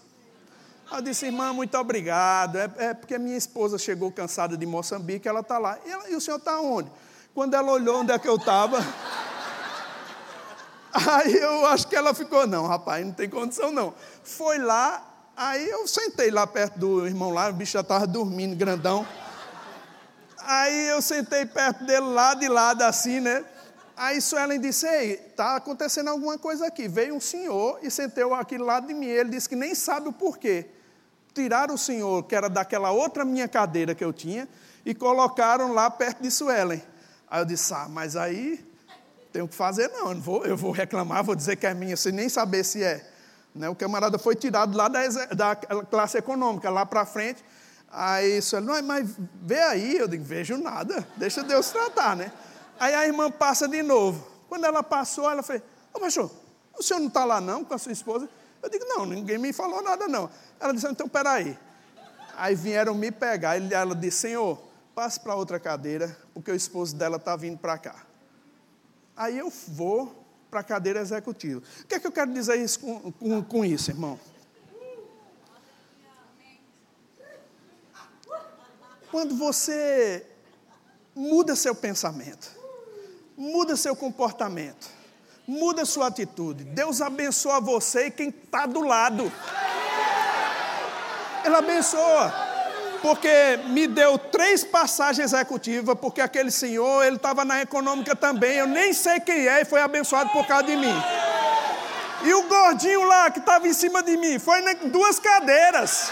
Eu 0.92 1.00
disse, 1.00 1.26
irmã, 1.26 1.52
muito 1.52 1.76
obrigado. 1.78 2.58
É, 2.58 2.70
é 2.76 2.94
porque 2.94 3.18
minha 3.18 3.36
esposa 3.36 3.78
chegou 3.78 4.12
cansada 4.12 4.56
de 4.56 4.66
Moçambique, 4.66 5.26
ela 5.26 5.40
está 5.40 5.58
lá. 5.58 5.78
E, 5.84 5.90
ela, 5.90 6.10
e 6.10 6.14
o 6.14 6.20
senhor 6.20 6.36
está 6.36 6.60
onde? 6.60 6.90
Quando 7.34 7.54
ela 7.54 7.72
olhou 7.72 8.00
onde 8.00 8.12
é 8.12 8.18
que 8.18 8.28
eu 8.28 8.36
estava, 8.36 8.78
Aí 10.96 11.34
eu 11.36 11.66
acho 11.66 11.86
que 11.86 11.94
ela 11.94 12.14
ficou, 12.14 12.46
não, 12.46 12.66
rapaz, 12.66 13.04
não 13.04 13.12
tem 13.12 13.28
condição 13.28 13.70
não. 13.70 13.92
Foi 14.24 14.58
lá, 14.58 15.04
aí 15.36 15.68
eu 15.68 15.86
sentei 15.86 16.30
lá 16.30 16.46
perto 16.46 16.78
do 16.78 17.06
irmão 17.06 17.30
lá, 17.32 17.50
o 17.50 17.52
bicho 17.52 17.72
já 17.72 17.80
estava 17.80 18.06
dormindo, 18.06 18.56
grandão. 18.56 19.06
Aí 20.38 20.88
eu 20.88 21.02
sentei 21.02 21.44
perto 21.44 21.84
dele, 21.84 22.06
lá 22.06 22.32
de 22.34 22.48
lado, 22.48 22.82
assim, 22.82 23.20
né? 23.20 23.44
Aí 23.96 24.20
Suelen 24.20 24.60
disse, 24.60 24.86
ei, 24.86 25.14
está 25.14 25.56
acontecendo 25.56 26.08
alguma 26.08 26.38
coisa 26.38 26.66
aqui. 26.66 26.86
Veio 26.86 27.14
um 27.14 27.20
senhor 27.20 27.78
e 27.82 27.90
sentou 27.90 28.34
aqui 28.34 28.56
do 28.56 28.64
lado 28.64 28.86
de 28.86 28.94
mim. 28.94 29.06
Ele 29.06 29.30
disse 29.30 29.48
que 29.48 29.56
nem 29.56 29.74
sabe 29.74 30.08
o 30.08 30.12
porquê. 30.12 30.66
Tiraram 31.34 31.74
o 31.74 31.78
senhor, 31.78 32.22
que 32.24 32.34
era 32.34 32.48
daquela 32.48 32.90
outra 32.90 33.24
minha 33.24 33.48
cadeira 33.48 33.94
que 33.94 34.04
eu 34.04 34.12
tinha, 34.12 34.48
e 34.84 34.94
colocaram 34.94 35.72
lá 35.72 35.90
perto 35.90 36.22
de 36.22 36.30
Suelen. 36.30 36.82
Aí 37.28 37.40
eu 37.40 37.44
disse, 37.44 37.74
ah, 37.74 37.86
mas 37.88 38.16
aí 38.16 38.64
tenho 39.36 39.46
que 39.46 39.54
fazer, 39.54 39.88
não. 39.88 40.12
Eu 40.12 40.20
vou, 40.20 40.46
eu 40.46 40.56
vou 40.56 40.70
reclamar, 40.70 41.22
vou 41.22 41.34
dizer 41.34 41.56
que 41.56 41.66
é 41.66 41.74
minha, 41.74 41.94
sem 41.94 42.10
nem 42.10 42.26
saber 42.26 42.64
se 42.64 42.82
é. 42.82 43.06
Né? 43.54 43.68
O 43.68 43.74
camarada 43.74 44.18
foi 44.18 44.34
tirado 44.34 44.74
lá 44.74 44.88
da, 44.88 45.06
da 45.26 45.56
classe 45.56 46.16
econômica, 46.16 46.70
lá 46.70 46.86
para 46.86 47.04
frente. 47.04 47.44
Aí 47.90 48.38
isso, 48.38 48.58
não, 48.62 48.82
mas 48.82 49.14
vê 49.42 49.60
aí, 49.60 49.98
eu 49.98 50.08
digo, 50.08 50.24
vejo 50.24 50.56
nada, 50.56 51.06
deixa 51.16 51.42
Deus 51.42 51.70
tratar, 51.70 52.16
né? 52.16 52.32
Aí 52.80 52.94
a 52.94 53.06
irmã 53.06 53.30
passa 53.30 53.68
de 53.68 53.82
novo. 53.82 54.26
Quando 54.48 54.64
ela 54.64 54.82
passou, 54.82 55.30
ela 55.30 55.42
fez, 55.42 55.62
ô 55.92 56.00
pastor, 56.00 56.30
o 56.78 56.82
senhor 56.82 57.00
não 57.00 57.08
está 57.08 57.24
lá 57.24 57.40
não 57.40 57.62
com 57.62 57.74
a 57.74 57.78
sua 57.78 57.92
esposa? 57.92 58.28
Eu 58.62 58.70
digo, 58.70 58.86
não, 58.86 59.04
ninguém 59.04 59.36
me 59.36 59.52
falou 59.52 59.82
nada 59.82 60.08
não. 60.08 60.30
Ela 60.58 60.72
disse, 60.72 60.86
então 60.88 61.08
peraí. 61.08 61.58
Aí 62.36 62.54
vieram 62.54 62.94
me 62.94 63.10
pegar, 63.10 63.56
ela 63.70 63.94
disse, 63.94 64.28
senhor, 64.28 64.58
passe 64.94 65.20
para 65.20 65.34
outra 65.34 65.60
cadeira, 65.60 66.16
porque 66.32 66.50
o 66.50 66.54
esposo 66.54 66.96
dela 66.96 67.16
está 67.16 67.36
vindo 67.36 67.58
para 67.58 67.76
cá. 67.76 68.06
Aí 69.16 69.38
eu 69.38 69.50
vou 69.68 70.24
para 70.50 70.60
a 70.60 70.64
cadeira 70.64 71.00
executiva. 71.00 71.62
O 71.80 71.86
que 71.86 71.94
é 71.94 71.98
que 71.98 72.06
eu 72.06 72.12
quero 72.12 72.32
dizer 72.32 72.56
isso 72.56 72.80
com, 72.80 73.12
com, 73.12 73.42
com 73.42 73.64
isso, 73.64 73.90
irmão? 73.90 74.18
Quando 79.10 79.34
você 79.36 80.26
muda 81.14 81.56
seu 81.56 81.74
pensamento, 81.74 82.54
muda 83.36 83.76
seu 83.76 83.96
comportamento, 83.96 84.90
muda 85.46 85.86
sua 85.86 86.08
atitude, 86.08 86.64
Deus 86.64 87.00
abençoa 87.00 87.60
você 87.60 88.06
e 88.06 88.10
quem 88.10 88.28
está 88.28 88.66
do 88.66 88.82
lado. 88.82 89.32
Ele 91.44 91.54
abençoa. 91.54 92.45
Porque 93.02 93.58
me 93.66 93.86
deu 93.86 94.18
três 94.18 94.64
passagens 94.64 95.32
executivas, 95.32 95.96
porque 96.00 96.20
aquele 96.20 96.50
senhor, 96.50 97.04
ele 97.04 97.16
estava 97.16 97.44
na 97.44 97.60
econômica 97.62 98.14
também, 98.14 98.56
eu 98.56 98.66
nem 98.66 98.92
sei 98.92 99.20
quem 99.20 99.46
é 99.46 99.62
e 99.62 99.64
foi 99.64 99.80
abençoado 99.80 100.30
por 100.30 100.46
causa 100.46 100.64
de 100.64 100.76
mim. 100.76 101.02
E 102.24 102.34
o 102.34 102.42
gordinho 102.44 103.04
lá 103.04 103.30
que 103.30 103.38
estava 103.38 103.68
em 103.68 103.72
cima 103.72 104.02
de 104.02 104.16
mim, 104.16 104.38
foi 104.38 104.60
em 104.60 104.88
duas 104.88 105.18
cadeiras. 105.18 106.10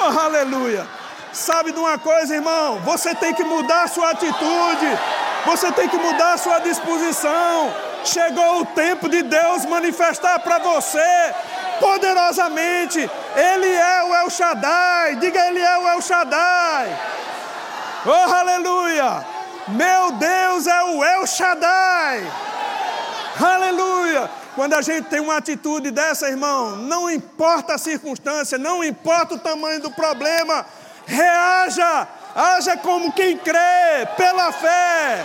Oh, 0.00 0.18
aleluia. 0.18 0.86
Sabe 1.32 1.72
de 1.72 1.78
uma 1.78 1.98
coisa, 1.98 2.34
irmão? 2.34 2.80
Você 2.80 3.14
tem 3.14 3.32
que 3.32 3.44
mudar 3.44 3.84
a 3.84 3.88
sua 3.88 4.10
atitude, 4.10 4.98
você 5.46 5.70
tem 5.72 5.88
que 5.88 5.96
mudar 5.96 6.34
a 6.34 6.38
sua 6.38 6.58
disposição. 6.58 7.72
Chegou 8.04 8.60
o 8.60 8.66
tempo 8.66 9.08
de 9.08 9.22
Deus 9.22 9.64
manifestar 9.64 10.38
para 10.40 10.58
você 10.58 11.34
poderosamente. 11.80 13.10
Ele 13.36 13.72
é 13.72 14.04
o 14.04 14.14
El 14.14 14.30
Shaddai. 14.30 15.16
Diga, 15.16 15.46
Ele 15.46 15.60
é 15.60 15.78
o 15.78 15.88
El 15.88 16.02
Shaddai. 16.02 16.98
Oh, 18.04 18.34
aleluia. 18.34 19.24
Meu 19.68 20.12
Deus 20.12 20.66
é 20.66 20.82
o 20.84 21.04
El 21.04 21.26
Shaddai. 21.26 22.26
Aleluia. 23.40 24.30
Quando 24.54 24.74
a 24.74 24.82
gente 24.82 25.08
tem 25.08 25.20
uma 25.20 25.38
atitude 25.38 25.90
dessa, 25.90 26.28
irmão, 26.28 26.76
não 26.76 27.10
importa 27.10 27.74
a 27.74 27.78
circunstância, 27.78 28.58
não 28.58 28.84
importa 28.84 29.34
o 29.34 29.38
tamanho 29.38 29.80
do 29.80 29.90
problema, 29.90 30.66
reaja, 31.06 32.06
haja 32.34 32.76
como 32.76 33.12
quem 33.12 33.38
crê, 33.38 34.06
pela 34.16 34.52
fé. 34.52 35.24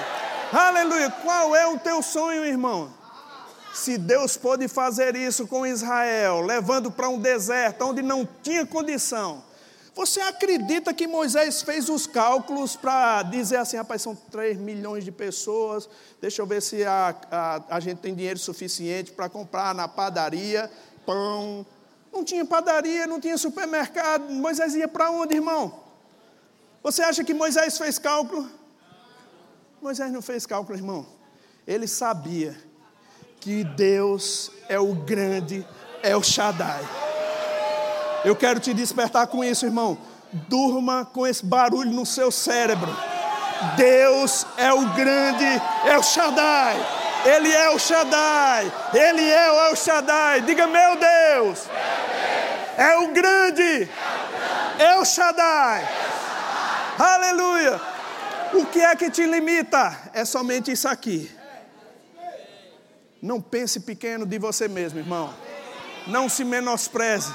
Aleluia. 0.54 1.10
Qual 1.24 1.56
é 1.56 1.68
o 1.68 1.78
teu 1.78 2.02
sonho, 2.02 2.46
irmão? 2.46 2.97
Se 3.74 3.98
Deus 3.98 4.38
pôde 4.38 4.68
fazer 4.68 5.16
isso 5.16 5.48
com 5.48 5.66
Israel, 5.66 6.42
levando 6.42 6.92
para 6.92 7.10
um 7.10 7.20
deserto 7.20 7.84
onde 7.84 8.02
não 8.02 8.28
tinha 8.42 8.66
condição, 8.66 9.44
você 9.98 10.22
acredita 10.22 10.94
que 10.94 11.08
Moisés 11.08 11.64
fez 11.64 11.90
os 11.90 12.06
cálculos 12.06 12.76
para 12.76 13.24
dizer 13.24 13.58
assim, 13.58 13.78
rapaz, 13.78 14.02
são 14.04 14.16
3 14.16 14.58
milhões 14.58 15.04
de 15.04 15.12
pessoas, 15.12 15.90
deixa 16.22 16.42
eu 16.42 16.46
ver 16.46 16.62
se 16.62 16.84
a, 16.86 17.16
a, 17.32 17.78
a 17.78 17.80
gente 17.80 17.98
tem 17.98 18.14
dinheiro 18.14 18.38
suficiente 18.38 19.12
para 19.12 19.28
comprar 19.28 19.74
na 19.74 19.88
padaria 19.88 20.72
pão. 21.08 21.66
Não 22.12 22.24
tinha 22.24 22.46
padaria, 22.46 23.08
não 23.08 23.20
tinha 23.20 23.38
supermercado. 23.38 24.30
Moisés 24.30 24.76
ia 24.76 24.88
para 24.88 25.10
onde, 25.10 25.36
irmão? 25.36 25.80
Você 26.84 27.02
acha 27.02 27.24
que 27.24 27.34
Moisés 27.34 27.78
fez 27.78 27.98
cálculo? 27.98 28.50
Moisés 29.82 30.12
não 30.12 30.22
fez 30.22 30.46
cálculo, 30.46 30.78
irmão. 30.78 31.08
Ele 31.66 31.88
sabia 31.88 32.56
que 33.40 33.64
Deus 33.64 34.52
é 34.68 34.80
o 34.80 34.94
grande, 34.94 35.66
é 36.04 36.16
o 36.16 36.24
Shaddai. 36.24 36.84
Eu 38.26 38.36
quero 38.36 38.60
te 38.60 38.74
despertar 38.74 39.28
com 39.28 39.44
isso, 39.44 39.66
irmão. 39.66 39.98
Durma 40.50 41.06
com 41.06 41.26
esse 41.26 41.46
barulho 41.46 41.92
no 41.92 42.06
seu 42.06 42.32
cérebro. 42.32 42.94
Deus 43.76 44.46
é 44.58 44.72
o 44.74 44.86
grande, 44.90 45.46
é 45.86 45.98
o 45.98 46.04
Shaddai. 46.04 46.76
Ele 47.26 47.52
é 47.52 47.70
o 47.70 47.80
Shaddai. 47.80 48.72
Ele 48.94 49.30
é 49.30 49.52
o 49.52 49.68
El 49.68 49.76
Shaddai. 49.76 50.42
Diga, 50.42 50.68
meu 50.68 50.96
Deus. 50.96 51.68
É 52.78 52.98
o 52.98 53.08
grande. 53.10 53.90
É 54.80 54.96
o 54.98 55.06
Shaddai. 55.06 55.88
Aleluia. 56.98 57.82
O 58.54 58.66
que 58.66 58.80
é 58.80 58.96
que 58.96 59.10
te 59.10 59.26
limita? 59.26 59.98
É 60.14 60.24
somente 60.24 60.72
isso 60.72 60.88
aqui. 60.88 61.30
Não 63.22 63.42
pense 63.42 63.80
pequeno 63.80 64.26
de 64.26 64.38
você 64.38 64.68
mesmo, 64.68 65.00
irmão. 65.00 65.34
Não 66.06 66.30
se 66.30 66.44
menospreze. 66.44 67.34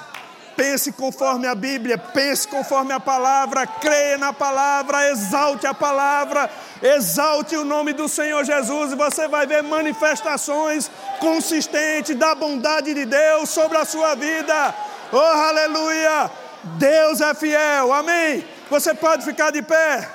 Pense 0.56 0.92
conforme 0.92 1.46
a 1.46 1.54
Bíblia, 1.54 1.96
pense 1.96 2.46
conforme 2.46 2.92
a 2.92 3.00
palavra, 3.00 3.66
creia 3.66 4.18
na 4.18 4.32
palavra, 4.32 5.08
exalte 5.08 5.66
a 5.66 5.72
palavra, 5.72 6.50
exalte 6.82 7.56
o 7.56 7.64
nome 7.64 7.94
do 7.94 8.06
Senhor 8.06 8.44
Jesus 8.44 8.92
e 8.92 8.96
você 8.96 9.26
vai 9.28 9.46
ver 9.46 9.62
manifestações 9.62 10.90
consistentes 11.20 12.14
da 12.16 12.34
bondade 12.34 12.92
de 12.92 13.06
Deus 13.06 13.48
sobre 13.48 13.78
a 13.78 13.84
sua 13.86 14.14
vida. 14.14 14.74
Oh, 15.10 15.16
aleluia! 15.18 16.30
Deus 16.78 17.20
é 17.20 17.34
fiel, 17.34 17.92
amém? 17.92 18.44
Você 18.70 18.94
pode 18.94 19.24
ficar 19.24 19.50
de 19.50 19.62
pé. 19.62 20.06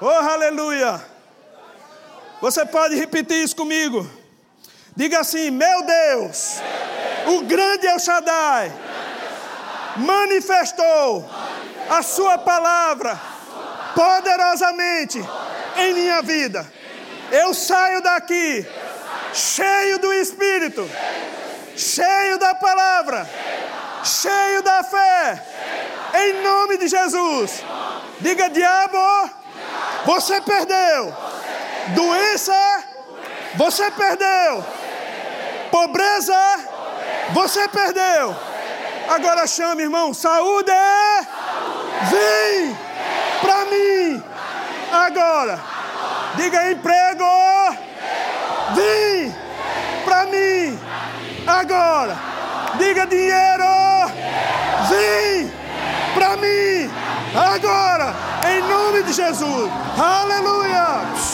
Oh, 0.00 0.08
aleluia! 0.08 1.04
Você 2.40 2.64
pode 2.64 2.96
repetir 2.96 3.42
isso 3.42 3.54
comigo. 3.54 4.23
Diga 4.96 5.20
assim: 5.20 5.50
Meu 5.50 5.82
Deus, 5.82 6.60
o 7.26 7.42
grande 7.42 7.86
é 7.86 7.94
o 7.94 7.98
Shaddai 7.98 8.72
manifestou 9.96 11.28
a 11.88 12.02
sua 12.02 12.38
palavra 12.38 13.20
poderosamente 13.94 15.22
em 15.76 15.94
minha 15.94 16.22
vida. 16.22 16.66
Eu 17.30 17.54
saio 17.54 18.02
daqui 18.02 18.66
cheio 19.32 19.98
do 19.98 20.12
Espírito, 20.12 20.88
cheio 21.76 22.38
da 22.38 22.54
palavra, 22.54 23.28
cheio 24.04 24.62
da 24.62 24.82
fé, 24.84 25.42
em 26.14 26.42
nome 26.42 26.76
de 26.78 26.88
Jesus. 26.88 27.62
Diga, 28.20 28.48
diabo, 28.48 29.30
você 30.04 30.40
perdeu. 30.40 31.14
Doença, 31.94 32.84
você 33.56 33.90
perdeu. 33.90 34.64
Pobreza, 35.74 36.38
você 37.30 37.66
perdeu. 37.66 38.32
Agora 39.08 39.44
chame, 39.44 39.82
irmão. 39.82 40.14
Saúde! 40.14 40.70
Vem 42.12 42.78
para 43.42 43.64
mim. 43.64 44.22
Agora. 44.92 45.58
Diga 46.36 46.70
emprego. 46.70 47.24
Vem 48.76 49.34
para 50.04 50.26
mim. 50.26 50.78
Agora. 51.44 52.16
Diga 52.78 53.04
dinheiro. 53.08 53.64
Vem 54.90 55.52
para 56.14 56.36
mim. 56.36 56.88
Agora. 57.34 58.14
Em 58.48 58.62
nome 58.62 59.02
de 59.02 59.12
Jesus. 59.12 59.72
Aleluia. 59.98 61.33